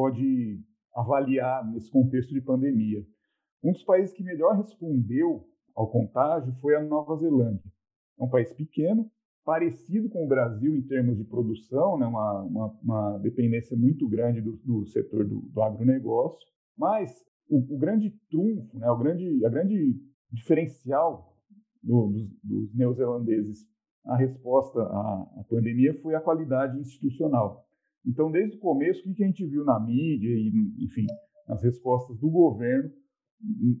pode 0.00 0.64
avaliar 0.94 1.70
nesse 1.70 1.90
contexto 1.90 2.32
de 2.32 2.40
pandemia. 2.40 3.04
Um 3.62 3.70
dos 3.70 3.84
países 3.84 4.16
que 4.16 4.24
melhor 4.24 4.56
respondeu 4.56 5.46
ao 5.76 5.90
contágio 5.90 6.54
foi 6.54 6.74
a 6.74 6.82
Nova 6.82 7.14
Zelândia. 7.16 7.70
É 8.18 8.24
um 8.24 8.30
país 8.30 8.50
pequeno, 8.50 9.10
parecido 9.44 10.08
com 10.08 10.24
o 10.24 10.28
Brasil 10.28 10.74
em 10.74 10.80
termos 10.86 11.18
de 11.18 11.24
produção, 11.24 11.98
né, 11.98 12.06
uma, 12.06 12.42
uma, 12.44 12.78
uma 12.82 13.18
dependência 13.18 13.76
muito 13.76 14.08
grande 14.08 14.40
do, 14.40 14.56
do 14.64 14.86
setor 14.86 15.26
do, 15.28 15.42
do, 15.42 15.62
agronegócio, 15.62 16.48
mas 16.78 17.22
o, 17.46 17.58
o 17.58 17.78
grande 17.78 18.10
trunfo, 18.30 18.78
né, 18.78 18.90
o 18.90 18.96
grande, 18.96 19.44
a 19.44 19.50
grande 19.50 20.00
diferencial 20.32 21.36
do, 21.82 22.08
dos, 22.08 22.28
dos 22.42 22.74
neozelandeses 22.74 23.68
à 24.06 24.16
resposta 24.16 24.80
à, 24.80 25.40
à 25.40 25.44
pandemia 25.46 25.92
foi 26.00 26.14
a 26.14 26.20
qualidade 26.22 26.78
institucional. 26.78 27.66
Então, 28.06 28.30
desde 28.30 28.56
o 28.56 28.60
começo, 28.60 29.08
o 29.08 29.14
que 29.14 29.22
a 29.22 29.26
gente 29.26 29.46
viu 29.46 29.64
na 29.64 29.78
mídia 29.78 30.30
e, 30.30 30.48
enfim, 30.84 31.06
nas 31.46 31.62
respostas 31.62 32.18
do 32.18 32.30
governo 32.30 32.90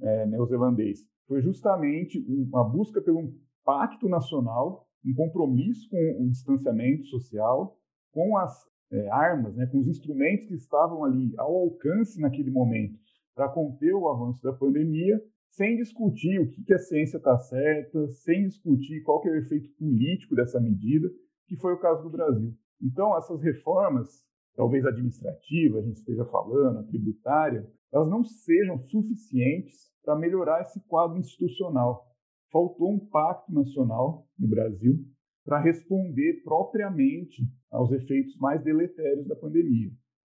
é, 0.02 0.26
neozelandês 0.26 1.00
foi 1.26 1.42
justamente 1.42 2.18
uma 2.28 2.64
busca 2.64 3.00
pelo 3.00 3.32
pacto 3.64 4.08
nacional, 4.08 4.86
um 5.04 5.14
compromisso 5.14 5.88
com 5.88 6.24
o 6.24 6.28
distanciamento 6.28 7.06
social, 7.06 7.78
com 8.12 8.36
as 8.36 8.52
é, 8.90 9.08
armas, 9.10 9.54
né, 9.54 9.66
com 9.66 9.78
os 9.78 9.86
instrumentos 9.86 10.46
que 10.46 10.54
estavam 10.54 11.04
ali 11.04 11.32
ao 11.38 11.54
alcance 11.56 12.20
naquele 12.20 12.50
momento 12.50 12.98
para 13.34 13.48
conter 13.48 13.94
o 13.94 14.08
avanço 14.08 14.42
da 14.42 14.52
pandemia, 14.52 15.22
sem 15.50 15.76
discutir 15.76 16.40
o 16.40 16.48
que, 16.50 16.62
que 16.64 16.74
a 16.74 16.78
ciência 16.78 17.16
está 17.16 17.38
certa, 17.38 18.08
sem 18.08 18.46
discutir 18.46 19.02
qual 19.02 19.20
que 19.20 19.28
é 19.28 19.32
o 19.32 19.36
efeito 19.36 19.70
político 19.78 20.34
dessa 20.34 20.60
medida, 20.60 21.08
que 21.46 21.56
foi 21.56 21.74
o 21.74 21.78
caso 21.80 22.02
do 22.02 22.10
Brasil. 22.10 22.52
Então, 22.82 23.16
essas 23.16 23.42
reformas, 23.42 24.24
talvez 24.56 24.84
administrativas, 24.84 25.84
a 25.84 25.86
gente 25.86 25.98
esteja 25.98 26.24
falando, 26.24 26.78
a 26.78 26.82
tributária, 26.84 27.68
elas 27.92 28.08
não 28.08 28.24
sejam 28.24 28.78
suficientes 28.78 29.90
para 30.04 30.16
melhorar 30.16 30.62
esse 30.62 30.80
quadro 30.86 31.18
institucional. 31.18 32.06
Faltou 32.50 32.90
um 32.92 32.98
pacto 32.98 33.52
nacional 33.52 34.26
no 34.38 34.48
Brasil 34.48 35.04
para 35.44 35.60
responder 35.60 36.42
propriamente 36.42 37.42
aos 37.70 37.90
efeitos 37.92 38.36
mais 38.36 38.62
deletérios 38.62 39.26
da 39.26 39.36
pandemia. 39.36 39.90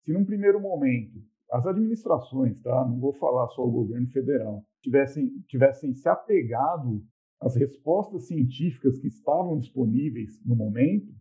Se 0.04 0.12
num 0.12 0.24
primeiro 0.24 0.60
momento 0.60 1.20
as 1.50 1.66
administrações, 1.66 2.62
tá, 2.62 2.86
não 2.88 2.98
vou 2.98 3.12
falar 3.14 3.48
só 3.48 3.64
o 3.64 3.70
governo 3.70 4.08
federal, 4.08 4.64
tivessem, 4.82 5.28
tivessem 5.48 5.92
se 5.94 6.08
apegado 6.08 7.02
às 7.40 7.56
respostas 7.56 8.26
científicas 8.26 8.98
que 8.98 9.08
estavam 9.08 9.58
disponíveis 9.58 10.40
no 10.44 10.54
momento, 10.54 11.12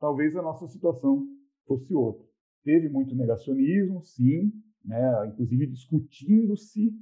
talvez 0.00 0.36
a 0.36 0.42
nossa 0.42 0.66
situação 0.66 1.26
fosse 1.66 1.94
outra. 1.94 2.24
Teve 2.62 2.88
muito 2.88 3.14
negacionismo, 3.14 4.02
sim, 4.02 4.52
né, 4.84 5.26
inclusive 5.28 5.66
discutindo-se, 5.66 6.92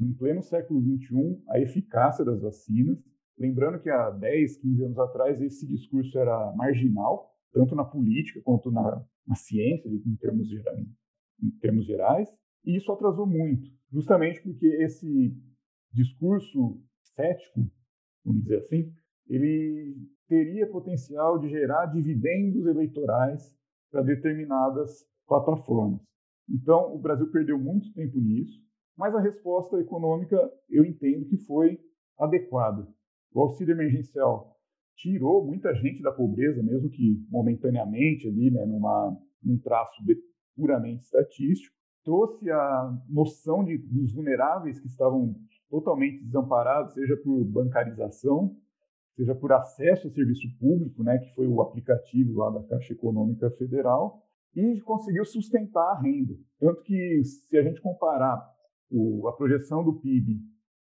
em 0.00 0.12
pleno 0.14 0.42
século 0.42 0.80
XXI, 0.80 1.42
a 1.48 1.60
eficácia 1.60 2.24
das 2.24 2.40
vacinas. 2.40 2.98
Lembrando 3.38 3.80
que 3.80 3.90
há 3.90 4.10
10, 4.10 4.56
15 4.58 4.84
anos 4.84 4.98
atrás 4.98 5.40
esse 5.40 5.66
discurso 5.66 6.18
era 6.18 6.52
marginal, 6.56 7.30
tanto 7.52 7.74
na 7.74 7.84
política 7.84 8.40
quanto 8.42 8.70
na, 8.70 9.04
na 9.26 9.34
ciência, 9.34 9.88
em 9.88 10.16
termos, 10.16 10.48
gerais, 10.48 10.86
em 11.42 11.50
termos 11.58 11.86
gerais, 11.86 12.28
e 12.64 12.76
isso 12.76 12.90
atrasou 12.92 13.26
muito, 13.26 13.70
justamente 13.90 14.40
porque 14.42 14.66
esse 14.66 15.36
discurso 15.92 16.80
cético, 17.14 17.70
vamos 18.24 18.42
dizer 18.42 18.58
assim, 18.58 18.92
ele 19.28 19.96
teria 20.32 20.66
potencial 20.66 21.38
de 21.38 21.50
gerar 21.50 21.84
dividendos 21.92 22.64
eleitorais 22.64 23.54
para 23.90 24.00
determinadas 24.00 25.04
plataformas. 25.28 26.00
Então, 26.48 26.94
o 26.94 26.98
Brasil 26.98 27.30
perdeu 27.30 27.58
muito 27.58 27.92
tempo 27.92 28.18
nisso, 28.18 28.58
mas 28.96 29.14
a 29.14 29.20
resposta 29.20 29.78
econômica 29.78 30.38
eu 30.70 30.86
entendo 30.86 31.26
que 31.26 31.36
foi 31.36 31.78
adequada. 32.18 32.88
O 33.34 33.42
auxílio 33.42 33.72
emergencial 33.72 34.56
tirou 34.96 35.44
muita 35.44 35.74
gente 35.74 36.02
da 36.02 36.10
pobreza, 36.10 36.62
mesmo 36.62 36.88
que 36.88 37.22
momentaneamente 37.28 38.26
ali, 38.26 38.50
né, 38.50 38.64
numa, 38.64 39.14
num 39.42 39.58
traço 39.58 40.02
puramente 40.56 41.02
estatístico, 41.02 41.76
trouxe 42.02 42.50
a 42.50 42.98
noção 43.06 43.62
de, 43.62 43.76
dos 43.76 44.14
vulneráveis 44.14 44.80
que 44.80 44.86
estavam 44.86 45.36
totalmente 45.68 46.24
desamparados, 46.24 46.94
seja 46.94 47.18
por 47.18 47.44
bancarização, 47.44 48.56
seja 49.14 49.34
por 49.34 49.52
acesso 49.52 50.08
a 50.08 50.10
serviço 50.10 50.46
público, 50.58 51.02
né, 51.02 51.18
que 51.18 51.34
foi 51.34 51.46
o 51.46 51.60
aplicativo 51.60 52.38
lá 52.38 52.50
da 52.50 52.62
Caixa 52.64 52.92
Econômica 52.92 53.50
Federal, 53.52 54.22
e 54.54 54.80
conseguiu 54.80 55.24
sustentar 55.24 55.92
a 55.92 56.00
renda. 56.00 56.34
Tanto 56.58 56.82
que, 56.82 57.22
se 57.24 57.56
a 57.56 57.62
gente 57.62 57.80
comparar 57.80 58.42
o, 58.90 59.26
a 59.28 59.32
projeção 59.32 59.82
do 59.82 59.94
PIB 59.94 60.38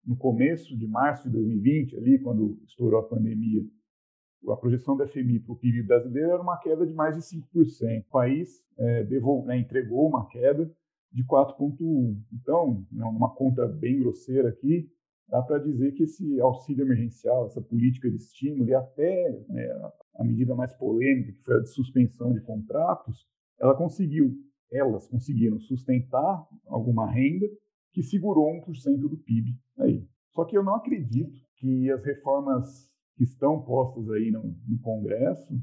no 0.06 0.16
começo 0.16 0.78
de 0.78 0.88
março 0.88 1.24
de 1.24 1.34
2020, 1.34 1.98
ali 1.98 2.20
quando 2.20 2.60
estourou 2.64 3.00
a 3.00 3.08
pandemia, 3.08 3.64
a 4.48 4.56
projeção 4.56 4.96
da 4.96 5.08
FMI 5.08 5.40
para 5.40 5.54
o 5.54 5.58
PIB 5.58 5.84
brasileiro 5.84 6.30
era 6.32 6.42
uma 6.42 6.58
queda 6.58 6.86
de 6.86 6.94
mais 6.94 7.16
de 7.16 7.22
5%. 7.22 8.02
O 8.02 8.12
país 8.12 8.64
é, 8.78 9.04
né, 9.46 9.58
entregou 9.58 10.08
uma 10.08 10.28
queda 10.28 10.72
de 11.12 11.24
4,1%. 11.24 12.18
Então, 12.34 12.86
uma 12.92 13.34
conta 13.34 13.66
bem 13.66 14.00
grosseira 14.00 14.50
aqui, 14.50 14.88
dá 15.28 15.42
para 15.42 15.60
dizer 15.60 15.94
que 15.94 16.04
esse 16.04 16.40
auxílio 16.40 16.86
emergencial, 16.86 17.46
essa 17.46 17.62
política 17.62 18.10
de 18.10 18.18
estímulo 18.18 18.70
e 18.70 18.74
até 18.74 19.46
né, 19.50 19.92
a 20.16 20.24
medida 20.24 20.56
mais 20.56 20.74
polêmica, 20.74 21.32
que 21.32 21.44
foi 21.44 21.56
a 21.58 21.62
de 21.62 21.70
suspensão 21.70 22.34
de 22.34 22.42
contratos, 22.42 23.28
ela 23.60 23.76
conseguiu, 23.76 24.34
elas 24.72 25.08
conseguiram 25.08 25.60
sustentar 25.60 26.48
alguma 26.68 27.10
renda 27.10 27.48
que 27.94 28.04
segurou 28.04 28.52
1% 28.62 28.98
do 28.98 29.18
PIB 29.18 29.58
aí. 29.80 30.08
Só 30.32 30.44
que 30.46 30.58
eu 30.58 30.64
não 30.64 30.76
acredito 30.76 31.40
que 31.56 31.90
as 31.90 32.04
reformas 32.04 32.90
que 33.16 33.24
estão 33.24 33.62
postas 33.62 34.10
aí 34.10 34.30
no, 34.32 34.44
no 34.68 34.80
Congresso 34.82 35.58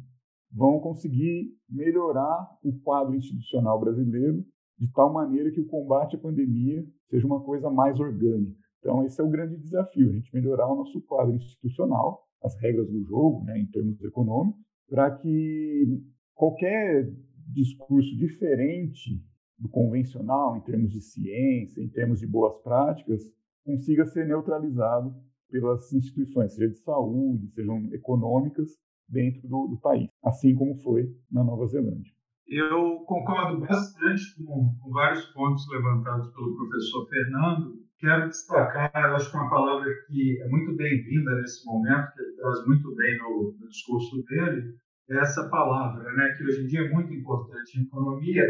vão 0.50 0.80
conseguir 0.80 1.54
melhorar 1.68 2.58
o 2.62 2.72
quadro 2.80 3.14
institucional 3.14 3.78
brasileiro 3.78 4.44
de 4.78 4.90
tal 4.92 5.12
maneira 5.12 5.50
que 5.50 5.60
o 5.60 5.66
combate 5.66 6.16
à 6.16 6.18
pandemia 6.18 6.84
seja 7.08 7.26
uma 7.26 7.42
coisa 7.42 7.70
mais 7.70 8.00
orgânica. 8.00 8.61
Então, 8.82 9.04
esse 9.04 9.20
é 9.20 9.24
o 9.24 9.30
grande 9.30 9.56
desafio, 9.56 10.10
a 10.10 10.12
gente 10.12 10.34
melhorar 10.34 10.66
o 10.66 10.74
nosso 10.74 11.00
quadro 11.02 11.36
institucional, 11.36 12.26
as 12.42 12.60
regras 12.60 12.90
do 12.90 13.00
jogo, 13.04 13.44
né, 13.44 13.56
em 13.56 13.66
termos 13.66 14.02
econômicos, 14.02 14.60
para 14.88 15.08
que 15.08 16.02
qualquer 16.34 17.08
discurso 17.46 18.16
diferente 18.16 19.24
do 19.56 19.68
convencional, 19.68 20.56
em 20.56 20.60
termos 20.62 20.90
de 20.90 21.00
ciência, 21.00 21.80
em 21.80 21.88
termos 21.88 22.18
de 22.18 22.26
boas 22.26 22.60
práticas, 22.64 23.22
consiga 23.64 24.04
ser 24.04 24.26
neutralizado 24.26 25.14
pelas 25.48 25.92
instituições, 25.92 26.52
seja 26.52 26.68
de 26.68 26.78
saúde, 26.80 27.52
sejam 27.52 27.78
econômicas, 27.92 28.68
dentro 29.08 29.46
do, 29.46 29.68
do 29.68 29.78
país, 29.78 30.08
assim 30.24 30.54
como 30.54 30.74
foi 30.82 31.14
na 31.30 31.44
Nova 31.44 31.66
Zelândia. 31.66 32.10
Eu 32.48 33.00
concordo 33.06 33.60
bastante 33.60 34.42
com, 34.44 34.74
com, 34.80 34.90
vários 34.90 35.24
pontos 35.26 35.64
levantados 35.70 36.32
pelo 36.32 36.56
professor 36.56 37.08
Fernando. 37.08 37.81
Quero 38.02 38.30
destacar, 38.30 38.90
acho 39.14 39.30
que 39.30 39.36
uma 39.36 39.48
palavra 39.48 39.88
que 40.08 40.42
é 40.42 40.48
muito 40.48 40.74
bem-vinda 40.74 41.36
nesse 41.36 41.64
momento, 41.64 42.12
que 42.12 42.20
ele 42.20 42.34
traz 42.34 42.66
muito 42.66 42.96
bem 42.96 43.16
no, 43.18 43.56
no 43.60 43.68
discurso 43.68 44.20
dele, 44.24 44.74
é 45.08 45.18
essa 45.18 45.48
palavra, 45.48 46.12
né, 46.12 46.34
que 46.36 46.42
hoje 46.42 46.64
em 46.64 46.66
dia 46.66 46.80
é 46.80 46.90
muito 46.90 47.14
importante 47.14 47.78
em 47.78 47.84
economia, 47.84 48.44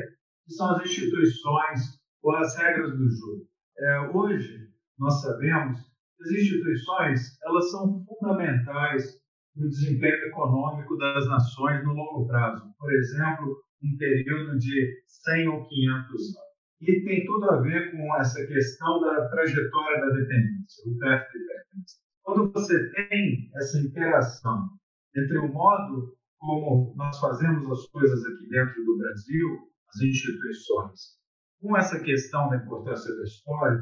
que 0.47 0.55
são 0.55 0.71
as 0.71 0.87
instituições 0.87 2.01
ou 2.23 2.35
as 2.35 2.57
regras 2.57 2.97
do 2.97 3.07
jogo. 3.11 3.47
É, 3.79 4.01
hoje, 4.15 4.71
nós 4.99 5.21
sabemos 5.21 5.81
que 6.17 6.25
as 6.25 6.31
instituições 6.31 7.39
elas 7.45 7.71
são 7.71 8.03
fundamentais 8.07 9.21
no 9.55 9.69
desempenho 9.69 10.29
econômico 10.29 10.97
das 10.97 11.29
nações 11.29 11.85
no 11.85 11.93
longo 11.93 12.27
prazo. 12.27 12.73
Por 12.79 12.91
exemplo, 12.91 13.55
um 13.85 13.99
período 13.99 14.59
de 14.59 15.03
100 15.07 15.49
ou 15.49 15.69
500 15.69 16.37
anos. 16.39 16.52
E 16.83 17.05
tem 17.05 17.25
tudo 17.25 17.49
a 17.49 17.61
ver 17.61 17.93
com 17.93 18.17
essa 18.17 18.45
questão 18.45 19.01
da 19.01 19.29
trajetória 19.29 20.01
da 20.01 20.09
dependência, 20.09 20.91
o 20.91 20.99
path 20.99 21.29
dependence. 21.33 21.97
Quando 22.23 22.53
você 22.53 22.91
tem 22.91 23.51
essa 23.55 23.79
interação 23.79 24.69
entre 25.17 25.39
o 25.39 25.53
modo 25.53 26.13
como 26.39 26.93
nós 26.97 27.21
fazemos 27.21 27.71
as 27.71 27.87
coisas 27.89 28.25
aqui 28.25 28.49
dentro 28.49 28.85
do 28.85 28.99
Brasil, 28.99 29.49
as 29.95 30.01
instituições, 30.01 31.01
com 31.61 31.77
essa 31.77 32.01
questão 32.01 32.49
da 32.51 32.57
importância 32.57 33.15
da 33.15 33.23
história, 33.23 33.81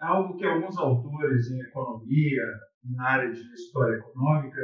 é 0.00 0.04
algo 0.06 0.36
que 0.36 0.46
alguns 0.46 0.78
autores 0.78 1.50
em 1.50 1.60
economia, 1.60 2.44
na 2.84 3.04
área 3.04 3.32
de 3.32 3.40
história 3.52 3.96
econômica, 3.96 4.60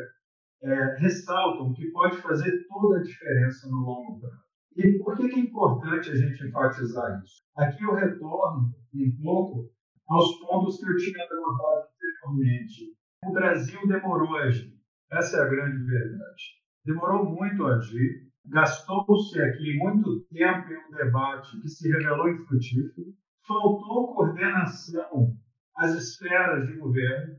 é, 0.63 0.97
ressaltam 1.01 1.75
que 1.75 1.91
pode 1.91 2.19
fazer 2.19 2.65
toda 2.69 2.99
a 2.99 3.03
diferença 3.03 3.69
no 3.69 3.79
longo 3.79 4.21
prazo. 4.21 4.44
E 4.77 4.99
por 4.99 5.17
que 5.17 5.23
é 5.23 5.39
importante 5.39 6.11
a 6.11 6.17
gente 6.17 6.47
enfatizar 6.47 7.23
isso? 7.23 7.45
Aqui 7.57 7.85
eu 7.85 7.95
retorno 7.95 8.75
um 8.95 9.23
pouco 9.23 9.71
aos 10.09 10.39
pontos 10.41 10.79
que 10.79 10.91
eu 10.91 10.97
tinha 10.97 11.25
levantado 11.31 11.89
anteriormente. 11.95 12.97
O 13.25 13.33
Brasil 13.33 13.87
demorou 13.87 14.37
a 14.37 14.43
agir. 14.43 14.75
Essa 15.13 15.39
é 15.39 15.41
a 15.43 15.49
grande 15.49 15.85
verdade. 15.85 16.43
Demorou 16.85 17.25
muito 17.25 17.65
a 17.65 17.77
agir. 17.77 18.29
Gastou-se 18.47 19.41
aqui 19.41 19.79
muito 19.79 20.27
tempo 20.27 20.69
em 20.69 20.77
um 20.77 20.91
debate 20.97 21.61
que 21.61 21.69
se 21.69 21.89
revelou 21.89 22.29
infrutífero. 22.29 23.15
Faltou 23.47 24.15
coordenação 24.15 25.37
às 25.77 25.95
esferas 25.95 26.67
de 26.67 26.77
governo, 26.79 27.37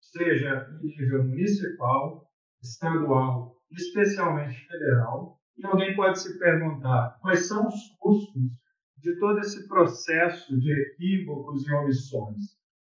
seja 0.00 0.68
em 0.82 0.86
nível 0.86 1.24
municipal, 1.24 2.30
estadual, 2.62 3.56
especialmente 3.72 4.66
federal, 4.66 5.33
e 5.56 5.66
alguém 5.66 5.94
pode 5.94 6.20
se 6.20 6.38
perguntar 6.38 7.16
quais 7.20 7.46
são 7.46 7.66
os 7.66 7.74
custos 7.98 8.42
de 8.98 9.18
todo 9.18 9.38
esse 9.38 9.68
processo 9.68 10.58
de 10.58 10.72
equívocos 10.72 11.66
e 11.66 11.72
omissões. 11.72 12.42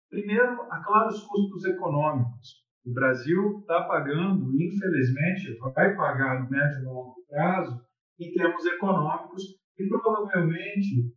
Primeiro, 0.09 0.61
há 0.71 0.81
claros 0.83 1.21
custos 1.23 1.65
econômicos. 1.65 2.63
O 2.85 2.93
Brasil 2.93 3.59
está 3.59 3.83
pagando, 3.83 4.49
infelizmente, 4.55 5.57
vai 5.73 5.95
pagar 5.95 6.43
no 6.43 6.49
médio 6.49 6.79
e 6.79 6.85
longo 6.85 7.15
prazo, 7.27 7.81
em 8.19 8.31
termos 8.31 8.65
econômicos, 8.65 9.43
e 9.77 9.87
provavelmente 9.87 11.11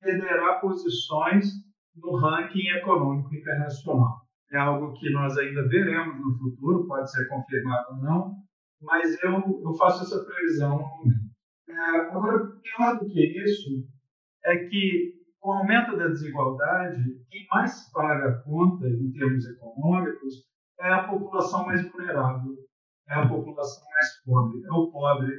perderá 0.00 0.60
posições 0.60 1.46
no 1.96 2.16
ranking 2.16 2.68
econômico 2.78 3.34
internacional. 3.34 4.20
É 4.52 4.58
algo 4.58 4.92
que 4.92 5.10
nós 5.10 5.36
ainda 5.38 5.66
veremos 5.66 6.20
no 6.20 6.38
futuro, 6.38 6.86
pode 6.86 7.10
ser 7.10 7.26
confirmado 7.28 7.86
ou 7.90 7.96
não, 7.96 8.34
mas 8.80 9.22
eu, 9.22 9.32
eu 9.32 9.74
faço 9.74 10.02
essa 10.02 10.24
previsão. 10.24 10.84
É, 11.68 12.00
agora, 12.00 12.38
pior 12.62 12.98
do 12.98 13.06
que 13.06 13.42
isso 13.42 13.86
é 14.44 14.56
que, 14.56 15.14
com 15.40 15.50
o 15.50 15.52
aumento 15.54 15.96
da 15.96 16.08
desigualdade, 16.08 17.02
quem 17.30 17.46
mais 17.50 17.90
paga 17.92 18.28
a 18.28 18.42
conta 18.42 18.86
em 18.86 19.10
termos 19.12 19.46
econômicos 19.46 20.46
é 20.80 20.92
a 20.92 21.08
população 21.08 21.64
mais 21.64 21.82
vulnerável, 21.90 22.54
é 23.08 23.14
a 23.14 23.28
população 23.28 23.84
mais 23.90 24.22
pobre, 24.24 24.62
é 24.64 24.72
o 24.72 24.90
pobre, 24.90 25.32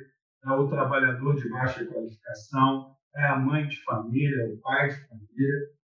é 0.45 0.51
o 0.51 0.67
trabalhador 0.67 1.35
de 1.35 1.49
baixa 1.49 1.85
qualificação, 1.85 2.95
é 3.15 3.25
a 3.25 3.39
mãe 3.39 3.67
de 3.67 3.81
família, 3.83 4.43
é 4.43 4.53
o 4.53 4.61
pai 4.61 4.89
de 4.89 5.07
família. 5.07 5.77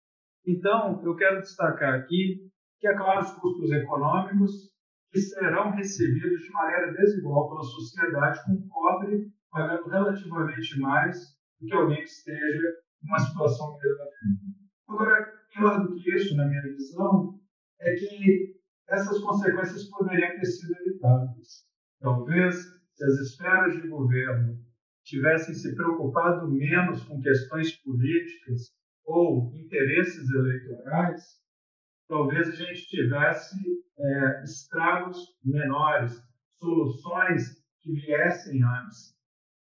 Então, 0.46 1.02
eu 1.04 1.16
quero 1.16 1.42
destacar 1.42 1.94
aqui 1.94 2.50
que, 2.80 2.88
é 2.88 2.96
claro, 2.96 3.22
os 3.22 3.32
custos 3.34 3.72
econômicos 3.72 4.72
que 5.12 5.20
serão 5.20 5.72
recebidos 5.72 6.42
de 6.42 6.52
maneira 6.52 6.94
desigual 6.94 7.50
pela 7.50 7.64
sociedade, 7.64 8.44
com 8.46 8.54
o 8.54 8.68
pobre 8.70 9.32
pagando 9.52 9.90
relativamente 9.90 10.80
mais 10.80 11.38
do 11.60 11.68
que 11.68 11.74
alguém 11.74 11.98
que 11.98 12.04
esteja 12.04 12.74
numa 13.04 13.20
situação 13.20 13.78
melhor. 13.78 14.08
Agora, 14.88 15.34
pior 15.54 15.84
do 15.84 15.96
que 15.96 16.16
isso, 16.16 16.36
na 16.36 16.48
minha 16.48 16.62
visão, 16.62 17.40
é 17.82 17.94
que 17.96 18.56
essas 18.90 19.20
consequências 19.20 19.90
poderiam 19.90 20.40
ter 20.40 20.46
sido 20.46 20.74
evitadas. 20.80 21.66
Talvez, 22.00 22.56
se 22.94 23.06
as 23.06 23.14
esferas 23.20 23.82
de 23.82 23.88
governo 23.88 24.58
tivessem 25.04 25.54
se 25.54 25.76
preocupado 25.76 26.50
menos 26.50 27.04
com 27.04 27.22
questões 27.22 27.76
políticas 27.82 28.74
ou 29.06 29.54
interesses 29.56 30.30
eleitorais, 30.30 31.42
talvez 32.12 32.50
a 32.50 32.52
gente 32.52 32.88
tivesse 32.88 33.56
é, 33.98 34.44
estragos 34.44 35.18
menores, 35.46 36.22
soluções 36.60 37.64
que 37.82 37.94
viessem 37.94 38.62
antes. 38.62 39.16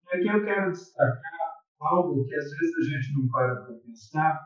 E 0.05 0.17
aqui 0.17 0.27
eu 0.27 0.43
quero 0.43 0.71
destacar 0.71 1.39
algo 1.79 2.25
que 2.25 2.35
às 2.35 2.43
vezes 2.43 2.77
a 2.77 2.81
gente 2.89 3.13
não 3.13 3.29
para 3.29 3.55
para 3.55 3.73
pensar, 3.75 4.37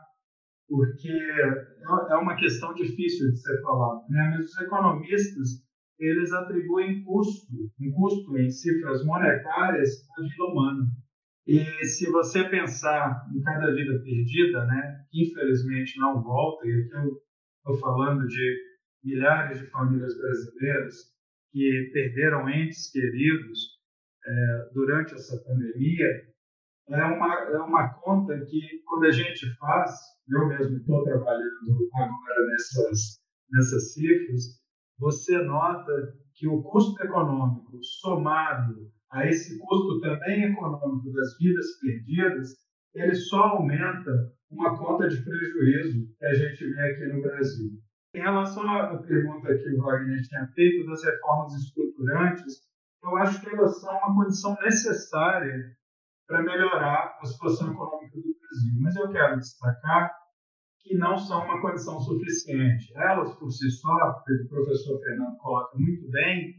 porque 0.68 1.10
é, 1.10 2.12
é 2.12 2.16
uma 2.16 2.36
questão 2.36 2.72
difícil 2.74 3.28
de 3.32 3.38
ser 3.38 3.60
falada, 3.62 4.06
né? 4.08 4.36
mas 4.36 4.46
os 4.46 4.58
economistas 4.60 5.66
eles 5.98 6.32
atribuem 6.32 7.02
custo, 7.02 7.52
um 7.80 7.92
custo 7.92 8.38
em 8.38 8.50
cifras 8.50 9.04
monetárias 9.04 9.90
à 10.16 10.22
vida 10.22 10.44
humana. 10.44 10.86
E 11.46 11.64
se 11.86 12.10
você 12.10 12.44
pensar 12.44 13.26
em 13.34 13.40
cada 13.40 13.72
vida 13.74 13.98
perdida, 14.02 14.66
né, 14.66 15.04
que 15.10 15.24
infelizmente 15.24 15.98
não 15.98 16.22
volta, 16.22 16.66
e 16.66 16.72
aqui 16.72 16.90
eu 16.92 17.25
estou 17.66 17.78
falando 17.78 18.26
de 18.28 18.56
milhares 19.02 19.58
de 19.58 19.66
famílias 19.66 20.16
brasileiras 20.16 20.94
que 21.50 21.90
perderam 21.92 22.48
entes 22.48 22.90
queridos 22.92 23.76
é, 24.24 24.70
durante 24.72 25.14
essa 25.14 25.36
pandemia, 25.44 26.06
é 26.88 27.04
uma, 27.04 27.34
é 27.34 27.58
uma 27.58 27.88
conta 27.94 28.38
que, 28.46 28.82
quando 28.86 29.06
a 29.06 29.10
gente 29.10 29.52
faz, 29.56 29.92
eu 30.28 30.46
mesmo 30.46 30.76
estou 30.76 31.02
trabalhando 31.02 31.90
agora 31.94 32.46
nessas, 32.50 33.20
nessas 33.50 33.94
cifras, 33.94 34.60
você 34.98 35.36
nota 35.38 35.92
que 36.34 36.46
o 36.46 36.62
custo 36.62 37.02
econômico 37.02 37.82
somado 37.82 38.92
a 39.10 39.26
esse 39.26 39.58
custo 39.58 40.00
também 40.00 40.52
econômico 40.52 41.12
das 41.12 41.36
vidas 41.38 41.66
perdidas, 41.80 42.54
ele 42.94 43.14
só 43.14 43.42
aumenta 43.42 44.10
uma 44.50 44.76
conta 44.78 45.08
de 45.08 45.22
prejuízo 45.22 46.06
que 46.18 46.26
a 46.26 46.34
gente 46.34 46.66
vê 46.72 46.90
aqui 46.90 47.06
no 47.06 47.22
Brasil. 47.22 47.70
Em 48.14 48.20
relação 48.20 48.68
à 48.68 48.96
pergunta 49.02 49.54
que 49.58 49.70
o 49.70 49.82
Wagner 49.82 50.22
tinha 50.22 50.46
feito 50.54 50.86
das 50.86 51.04
reformas 51.04 51.52
estruturantes, 51.54 52.54
eu 53.02 53.16
acho 53.18 53.40
que 53.40 53.48
elas 53.48 53.80
são 53.80 53.96
uma 53.98 54.14
condição 54.14 54.56
necessária 54.62 55.76
para 56.26 56.42
melhorar 56.42 57.18
a 57.20 57.26
situação 57.26 57.72
econômica 57.72 58.16
do 58.16 58.22
Brasil. 58.22 58.80
Mas 58.80 58.96
eu 58.96 59.10
quero 59.10 59.38
destacar 59.38 60.12
que 60.80 60.96
não 60.96 61.18
são 61.18 61.44
uma 61.44 61.60
condição 61.60 62.00
suficiente. 62.00 62.92
Elas, 62.96 63.34
por 63.36 63.50
si 63.50 63.70
só, 63.70 63.92
o 63.92 64.48
professor 64.48 65.00
Fernando 65.00 65.36
coloca 65.38 65.76
muito 65.76 66.10
bem, 66.10 66.54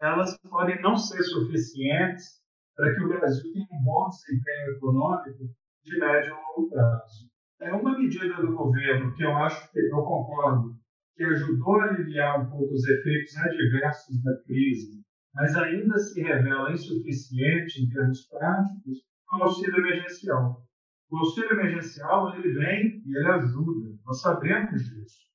elas 0.00 0.36
podem 0.38 0.80
não 0.80 0.96
ser 0.96 1.22
suficientes 1.22 2.38
para 2.78 2.94
que 2.94 3.02
o 3.02 3.08
Brasil 3.08 3.52
tenha 3.52 3.66
um 3.72 3.82
bom 3.82 4.08
desempenho 4.08 4.76
econômico 4.76 5.50
de 5.84 5.98
médio 5.98 6.30
e 6.30 6.60
longo 6.60 6.70
prazo. 6.70 7.28
É 7.60 7.72
uma 7.72 7.98
medida 7.98 8.36
do 8.36 8.54
governo 8.54 9.12
que 9.14 9.24
eu 9.24 9.36
acho 9.36 9.72
que 9.72 9.80
eu 9.80 9.96
concordo 9.96 10.78
que 11.16 11.24
ajudou 11.24 11.80
a 11.80 11.86
aliviar 11.86 12.40
um 12.40 12.48
pouco 12.48 12.72
os 12.72 12.88
efeitos 12.88 13.36
adversos 13.36 14.22
da 14.22 14.30
crise, 14.44 15.02
mas 15.34 15.56
ainda 15.56 15.98
se 15.98 16.22
revela 16.22 16.70
insuficiente 16.70 17.82
em 17.82 17.88
termos 17.88 18.28
práticos, 18.28 18.98
o 19.32 19.42
auxílio 19.42 19.78
emergencial. 19.78 20.62
O 21.10 21.18
auxílio 21.18 21.58
emergencial 21.58 22.32
ele 22.36 22.52
vem 22.54 23.02
e 23.04 23.18
ele 23.18 23.26
ajuda, 23.26 23.98
nós 24.06 24.20
sabemos 24.20 24.84
disso. 24.84 25.26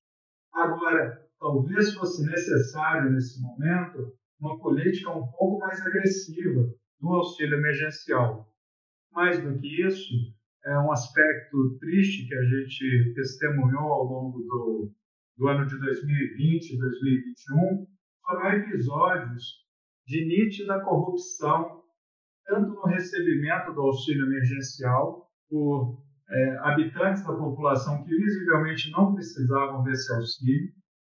Agora, 0.53 1.19
talvez 1.37 1.93
fosse 1.93 2.25
necessário 2.25 3.11
nesse 3.11 3.41
momento 3.41 4.13
uma 4.39 4.57
política 4.59 5.11
um 5.11 5.27
pouco 5.27 5.59
mais 5.59 5.85
agressiva 5.85 6.71
do 7.03 7.15
auxílio 7.15 7.57
emergencial. 7.57 8.47
Mais 9.11 9.37
do 9.43 9.59
que 9.59 9.85
isso, 9.85 10.13
é 10.65 10.79
um 10.79 10.89
aspecto 10.89 11.77
triste 11.77 12.25
que 12.25 12.33
a 12.33 12.43
gente 12.43 13.13
testemunhou 13.13 13.91
ao 13.91 14.03
longo 14.05 14.39
do, 14.39 14.91
do 15.37 15.47
ano 15.49 15.67
de 15.67 15.77
2020 15.77 16.71
e 16.71 16.79
2021 16.79 17.87
foram 18.25 18.53
episódios 18.53 19.43
de 20.07 20.25
nítida 20.25 20.79
corrupção, 20.79 21.83
tanto 22.45 22.69
no 22.69 22.85
recebimento 22.85 23.73
do 23.73 23.81
auxílio 23.81 24.25
emergencial 24.25 25.29
por 25.49 26.01
é, 26.29 26.57
habitantes 26.59 27.21
da 27.25 27.33
população 27.33 28.01
que 28.05 28.15
visivelmente 28.15 28.89
não 28.91 29.13
precisavam 29.13 29.83
desse 29.83 30.11
auxílio, 30.13 30.71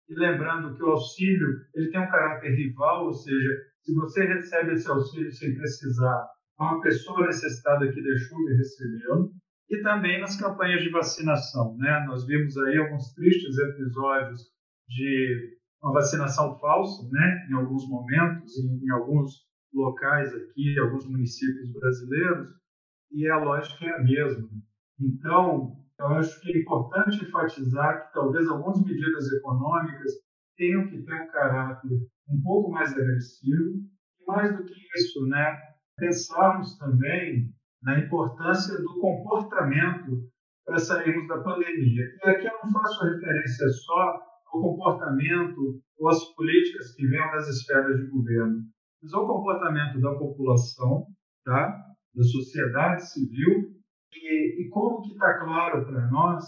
e 0.08 0.14
lembrando 0.14 0.76
que 0.76 0.84
o 0.84 0.92
auxílio 0.92 1.48
ele 1.74 1.90
tem 1.90 2.00
um 2.00 2.10
caráter 2.12 2.56
rival, 2.56 3.08
ou 3.08 3.14
seja, 3.14 3.69
se 3.90 3.96
você 3.96 4.24
recebe 4.24 4.74
esse 4.74 4.88
auxílio 4.88 5.32
sem 5.32 5.56
precisar, 5.56 6.28
uma 6.60 6.80
pessoa 6.82 7.26
necessitada 7.26 7.92
que 7.92 8.02
deixou 8.02 8.38
de 8.46 8.54
recebê-lo, 8.56 9.32
e 9.68 9.82
também 9.82 10.22
nas 10.22 10.40
campanhas 10.40 10.84
de 10.84 10.90
vacinação. 10.90 11.76
Né? 11.78 12.06
Nós 12.08 12.26
vimos 12.28 12.56
aí 12.58 12.78
alguns 12.78 13.14
tristes 13.14 13.58
episódios 13.58 14.42
de 14.88 15.58
uma 15.82 15.94
vacinação 15.94 16.60
falsa, 16.60 17.08
né? 17.12 17.48
em 17.50 17.54
alguns 17.54 17.88
momentos, 17.90 18.58
em, 18.60 18.86
em 18.86 18.92
alguns 18.92 19.48
locais 19.74 20.34
aqui, 20.36 20.74
em 20.76 20.80
alguns 20.80 21.08
municípios 21.08 21.72
brasileiros, 21.74 22.48
e 23.12 23.28
a 23.28 23.38
lógica 23.38 23.86
é 23.86 23.96
a 23.96 24.04
mesma. 24.04 24.50
Então, 25.00 25.78
eu 26.00 26.08
acho 26.08 26.40
que 26.42 26.52
é 26.52 26.60
importante 26.60 27.24
enfatizar 27.24 28.06
que 28.06 28.14
talvez 28.14 28.48
algumas 28.48 28.84
medidas 28.84 29.32
econômicas 29.32 30.12
tenham 30.58 30.88
que 30.90 31.02
ter 31.02 31.22
um 31.24 31.32
caráter 31.32 31.90
um 32.30 32.42
pouco 32.42 32.72
mais 32.72 32.94
agressivo, 32.94 33.82
e 34.20 34.26
mais 34.26 34.56
do 34.56 34.64
que 34.64 34.74
isso, 34.96 35.26
né? 35.28 35.58
pensarmos 35.98 36.78
também 36.78 37.50
na 37.84 38.00
importância 38.00 38.78
do 38.78 39.00
comportamento 39.00 40.30
para 40.66 40.78
sairmos 40.78 41.28
da 41.28 41.42
pandemia. 41.42 42.06
E 42.24 42.30
aqui 42.30 42.48
eu 42.48 42.54
não 42.64 42.72
faço 42.72 43.04
referência 43.04 43.68
só 43.70 44.20
ao 44.54 44.62
comportamento 44.62 45.82
ou 45.98 46.10
às 46.10 46.24
políticas 46.36 46.96
que 46.96 47.06
vêm 47.08 47.32
das 47.32 47.48
esferas 47.48 47.98
de 48.00 48.08
governo, 48.08 48.62
mas 49.02 49.14
ao 49.14 49.28
comportamento 49.28 50.00
da 50.00 50.16
população, 50.16 51.08
tá? 51.44 51.86
da 52.16 52.24
sociedade 52.24 53.10
civil, 53.10 53.76
e, 54.14 54.66
e 54.66 54.70
como 54.70 55.02
que 55.02 55.12
está 55.12 55.40
claro 55.40 55.86
para 55.86 56.08
nós 56.08 56.46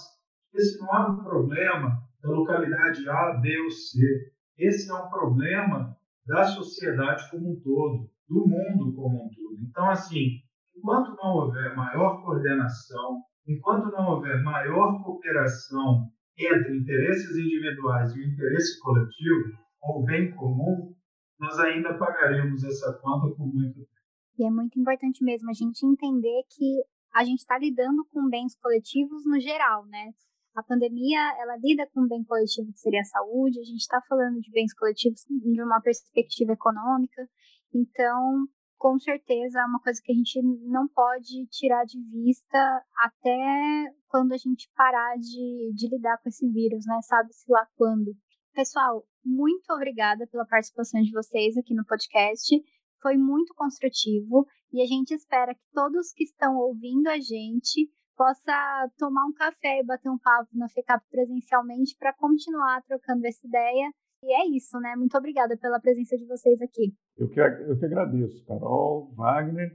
esse 0.53 0.77
não 0.79 0.89
é 0.89 1.09
um 1.09 1.23
problema 1.23 2.03
da 2.21 2.29
localidade 2.29 3.07
A, 3.07 3.39
B 3.41 3.57
ou 3.61 3.71
C. 3.71 4.30
Esse 4.57 4.89
é 4.91 4.93
um 4.93 5.09
problema 5.09 5.97
da 6.25 6.43
sociedade 6.45 7.29
como 7.31 7.51
um 7.51 7.59
todo, 7.61 8.09
do 8.27 8.47
mundo 8.47 8.93
como 8.93 9.25
um 9.25 9.29
todo. 9.29 9.57
Então, 9.61 9.89
assim, 9.89 10.41
enquanto 10.75 11.15
não 11.15 11.33
houver 11.35 11.75
maior 11.75 12.23
coordenação, 12.23 13.21
enquanto 13.47 13.91
não 13.91 14.11
houver 14.11 14.41
maior 14.43 15.03
cooperação 15.03 16.09
entre 16.37 16.77
interesses 16.77 17.35
individuais 17.37 18.15
e 18.15 18.19
o 18.19 18.27
interesse 18.27 18.79
coletivo, 18.79 19.57
ou 19.81 20.03
bem 20.05 20.31
comum, 20.31 20.93
nós 21.39 21.57
ainda 21.59 21.97
pagaremos 21.97 22.63
essa 22.63 22.93
conta 23.01 23.35
por 23.35 23.47
muito 23.47 23.73
tempo. 23.73 23.89
E 24.37 24.45
é 24.45 24.49
muito 24.49 24.79
importante 24.79 25.23
mesmo 25.23 25.49
a 25.49 25.53
gente 25.53 25.85
entender 25.85 26.43
que 26.49 26.83
a 27.13 27.23
gente 27.23 27.39
está 27.39 27.57
lidando 27.57 28.05
com 28.05 28.29
bens 28.29 28.55
coletivos 28.55 29.25
no 29.25 29.39
geral, 29.39 29.85
né? 29.87 30.11
A 30.53 30.63
pandemia, 30.63 31.19
ela 31.39 31.57
lida 31.57 31.87
com 31.93 32.01
um 32.01 32.07
bem 32.07 32.23
coletivo 32.23 32.71
que 32.73 32.79
seria 32.79 33.01
a 33.01 33.05
saúde, 33.05 33.59
a 33.59 33.63
gente 33.63 33.79
está 33.79 34.01
falando 34.07 34.39
de 34.39 34.51
bens 34.51 34.73
coletivos 34.73 35.21
de 35.29 35.63
uma 35.63 35.81
perspectiva 35.81 36.51
econômica, 36.53 37.27
então 37.73 38.47
com 38.81 38.99
certeza 38.99 39.59
é 39.59 39.65
uma 39.65 39.79
coisa 39.79 40.01
que 40.03 40.11
a 40.11 40.15
gente 40.15 40.41
não 40.67 40.87
pode 40.87 41.45
tirar 41.51 41.85
de 41.85 42.01
vista 42.01 42.83
até 42.97 43.93
quando 44.07 44.33
a 44.33 44.37
gente 44.37 44.67
parar 44.75 45.15
de, 45.17 45.71
de 45.75 45.87
lidar 45.87 46.17
com 46.17 46.27
esse 46.27 46.49
vírus, 46.49 46.83
né? 46.87 46.99
Sabe-se 47.03 47.45
lá 47.47 47.65
quando. 47.75 48.11
Pessoal, 48.53 49.05
muito 49.23 49.71
obrigada 49.71 50.25
pela 50.27 50.47
participação 50.47 50.99
de 50.99 51.11
vocês 51.11 51.55
aqui 51.57 51.75
no 51.75 51.85
podcast. 51.85 52.59
Foi 52.99 53.17
muito 53.17 53.53
construtivo 53.53 54.47
e 54.73 54.81
a 54.81 54.85
gente 54.85 55.13
espera 55.13 55.53
que 55.53 55.61
todos 55.71 56.11
que 56.11 56.23
estão 56.23 56.57
ouvindo 56.57 57.07
a 57.07 57.19
gente 57.19 57.87
possa 58.15 58.89
tomar 58.97 59.25
um 59.25 59.33
café 59.33 59.79
e 59.79 59.85
bater 59.85 60.09
um 60.09 60.17
papo 60.17 60.49
na 60.53 60.67
FECAP 60.67 61.03
presencialmente 61.09 61.95
para 61.97 62.13
continuar 62.13 62.81
trocando 62.83 63.25
essa 63.25 63.45
ideia 63.45 63.91
e 64.23 64.33
é 64.33 64.47
isso, 64.55 64.79
né? 64.79 64.95
Muito 64.95 65.17
obrigada 65.17 65.57
pela 65.57 65.79
presença 65.79 66.15
de 66.15 66.25
vocês 66.27 66.61
aqui. 66.61 66.93
Eu 67.17 67.27
que, 67.27 67.39
eu 67.39 67.77
que 67.77 67.85
agradeço, 67.85 68.45
Carol, 68.45 69.11
Wagner. 69.15 69.71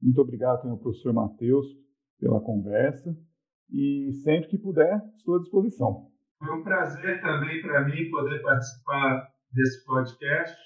Muito 0.00 0.20
obrigado 0.22 0.62
também 0.62 0.72
ao 0.72 0.78
professor 0.78 1.12
Matheus 1.12 1.66
pela 2.18 2.40
conversa. 2.40 3.14
E 3.70 4.10
sempre 4.24 4.48
que 4.48 4.58
puder, 4.58 5.00
estou 5.16 5.36
à 5.36 5.40
disposição. 5.40 6.10
Foi 6.38 6.50
um 6.56 6.62
prazer 6.62 7.20
também 7.20 7.60
para 7.60 7.84
mim 7.84 8.10
poder 8.10 8.42
participar 8.42 9.28
desse 9.52 9.84
podcast. 9.84 10.56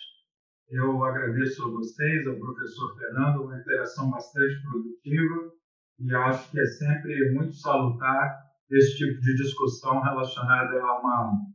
Eu 0.70 1.02
agradeço 1.02 1.64
a 1.64 1.70
vocês, 1.70 2.26
ao 2.28 2.36
professor 2.36 2.96
Fernando, 2.96 3.42
uma 3.42 3.58
interação 3.58 4.10
bastante 4.10 4.62
produtiva 4.62 5.52
e 5.98 6.14
acho 6.14 6.50
que 6.50 6.60
é 6.60 6.66
sempre 6.66 7.32
muito 7.32 7.54
salutar 7.54 8.44
esse 8.70 8.96
tipo 8.96 9.20
de 9.20 9.34
discussão 9.36 10.00
relacionada 10.00 10.80
a 10.82 11.00
uma 11.00 11.54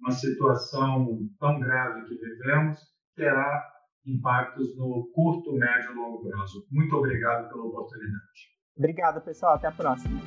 uma 0.00 0.12
situação 0.12 1.18
tão 1.40 1.58
grave 1.58 2.04
que 2.04 2.14
vivemos 2.14 2.78
terá 3.16 3.68
impactos 4.06 4.76
no 4.76 5.10
curto, 5.12 5.52
médio 5.52 5.90
e 5.90 5.94
longo 5.94 6.22
prazo. 6.22 6.64
Muito 6.70 6.94
obrigado 6.94 7.48
pela 7.48 7.64
oportunidade. 7.64 8.58
Obrigado, 8.76 9.20
pessoal. 9.22 9.54
Até 9.54 9.66
a 9.66 9.72
próxima. 9.72 10.20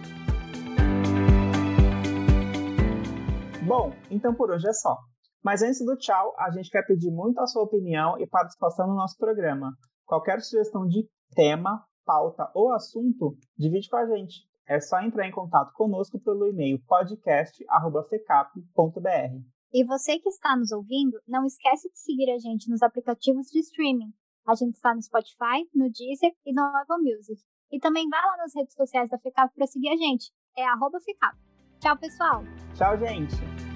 Bom, 3.65 3.93
então 4.09 4.35
por 4.35 4.51
hoje 4.51 4.67
é 4.67 4.73
só. 4.73 4.97
Mas 5.43 5.63
antes 5.63 5.83
do 5.83 5.97
tchau, 5.97 6.35
a 6.37 6.51
gente 6.51 6.69
quer 6.69 6.85
pedir 6.85 7.09
muito 7.09 7.39
a 7.39 7.47
sua 7.47 7.63
opinião 7.63 8.19
e 8.19 8.27
participação 8.27 8.87
no 8.87 8.95
nosso 8.95 9.17
programa. 9.17 9.71
Qualquer 10.05 10.41
sugestão 10.41 10.85
de 10.85 11.07
tema, 11.33 11.83
pauta 12.05 12.49
ou 12.53 12.73
assunto, 12.73 13.37
divide 13.57 13.89
com 13.89 13.97
a 13.97 14.05
gente. 14.05 14.45
É 14.67 14.79
só 14.79 15.01
entrar 15.01 15.27
em 15.27 15.31
contato 15.31 15.73
conosco 15.73 16.19
pelo 16.19 16.47
e-mail 16.47 16.79
podcast.fecap.br. 16.87 19.43
E 19.73 19.85
você 19.85 20.19
que 20.19 20.29
está 20.29 20.55
nos 20.55 20.71
ouvindo, 20.71 21.19
não 21.27 21.45
esquece 21.45 21.89
de 21.89 21.99
seguir 21.99 22.31
a 22.31 22.37
gente 22.37 22.69
nos 22.69 22.81
aplicativos 22.81 23.47
de 23.47 23.59
streaming. 23.59 24.13
A 24.45 24.55
gente 24.55 24.75
está 24.75 24.93
no 24.93 25.01
Spotify, 25.01 25.67
no 25.73 25.89
Deezer 25.89 26.33
e 26.45 26.53
no 26.53 26.63
Apple 26.63 27.01
Music. 27.01 27.41
E 27.71 27.79
também 27.79 28.07
vai 28.09 28.21
lá 28.21 28.37
nas 28.37 28.53
redes 28.55 28.75
sociais 28.75 29.09
da 29.09 29.17
FECAP 29.17 29.53
para 29.55 29.67
seguir 29.67 29.89
a 29.89 29.95
gente. 29.95 30.31
É 30.57 30.65
arroba 30.65 30.99
FECAP. 30.99 31.37
Tchau, 31.79 31.97
pessoal! 31.97 32.43
Tchau, 32.75 32.97
gente! 32.97 33.70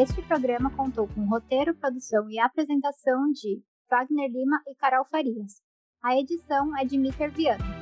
Este 0.00 0.22
programa 0.22 0.70
contou 0.76 1.08
com 1.08 1.28
roteiro, 1.28 1.74
produção 1.74 2.30
e 2.30 2.38
apresentação 2.38 3.32
de 3.32 3.60
Wagner 3.90 4.30
Lima 4.30 4.62
e 4.68 4.74
Carol 4.76 5.04
Farias. 5.04 5.54
A 6.00 6.16
edição 6.16 6.78
é 6.78 6.84
de 6.84 6.96
Miker 6.96 7.32
Viana. 7.32 7.77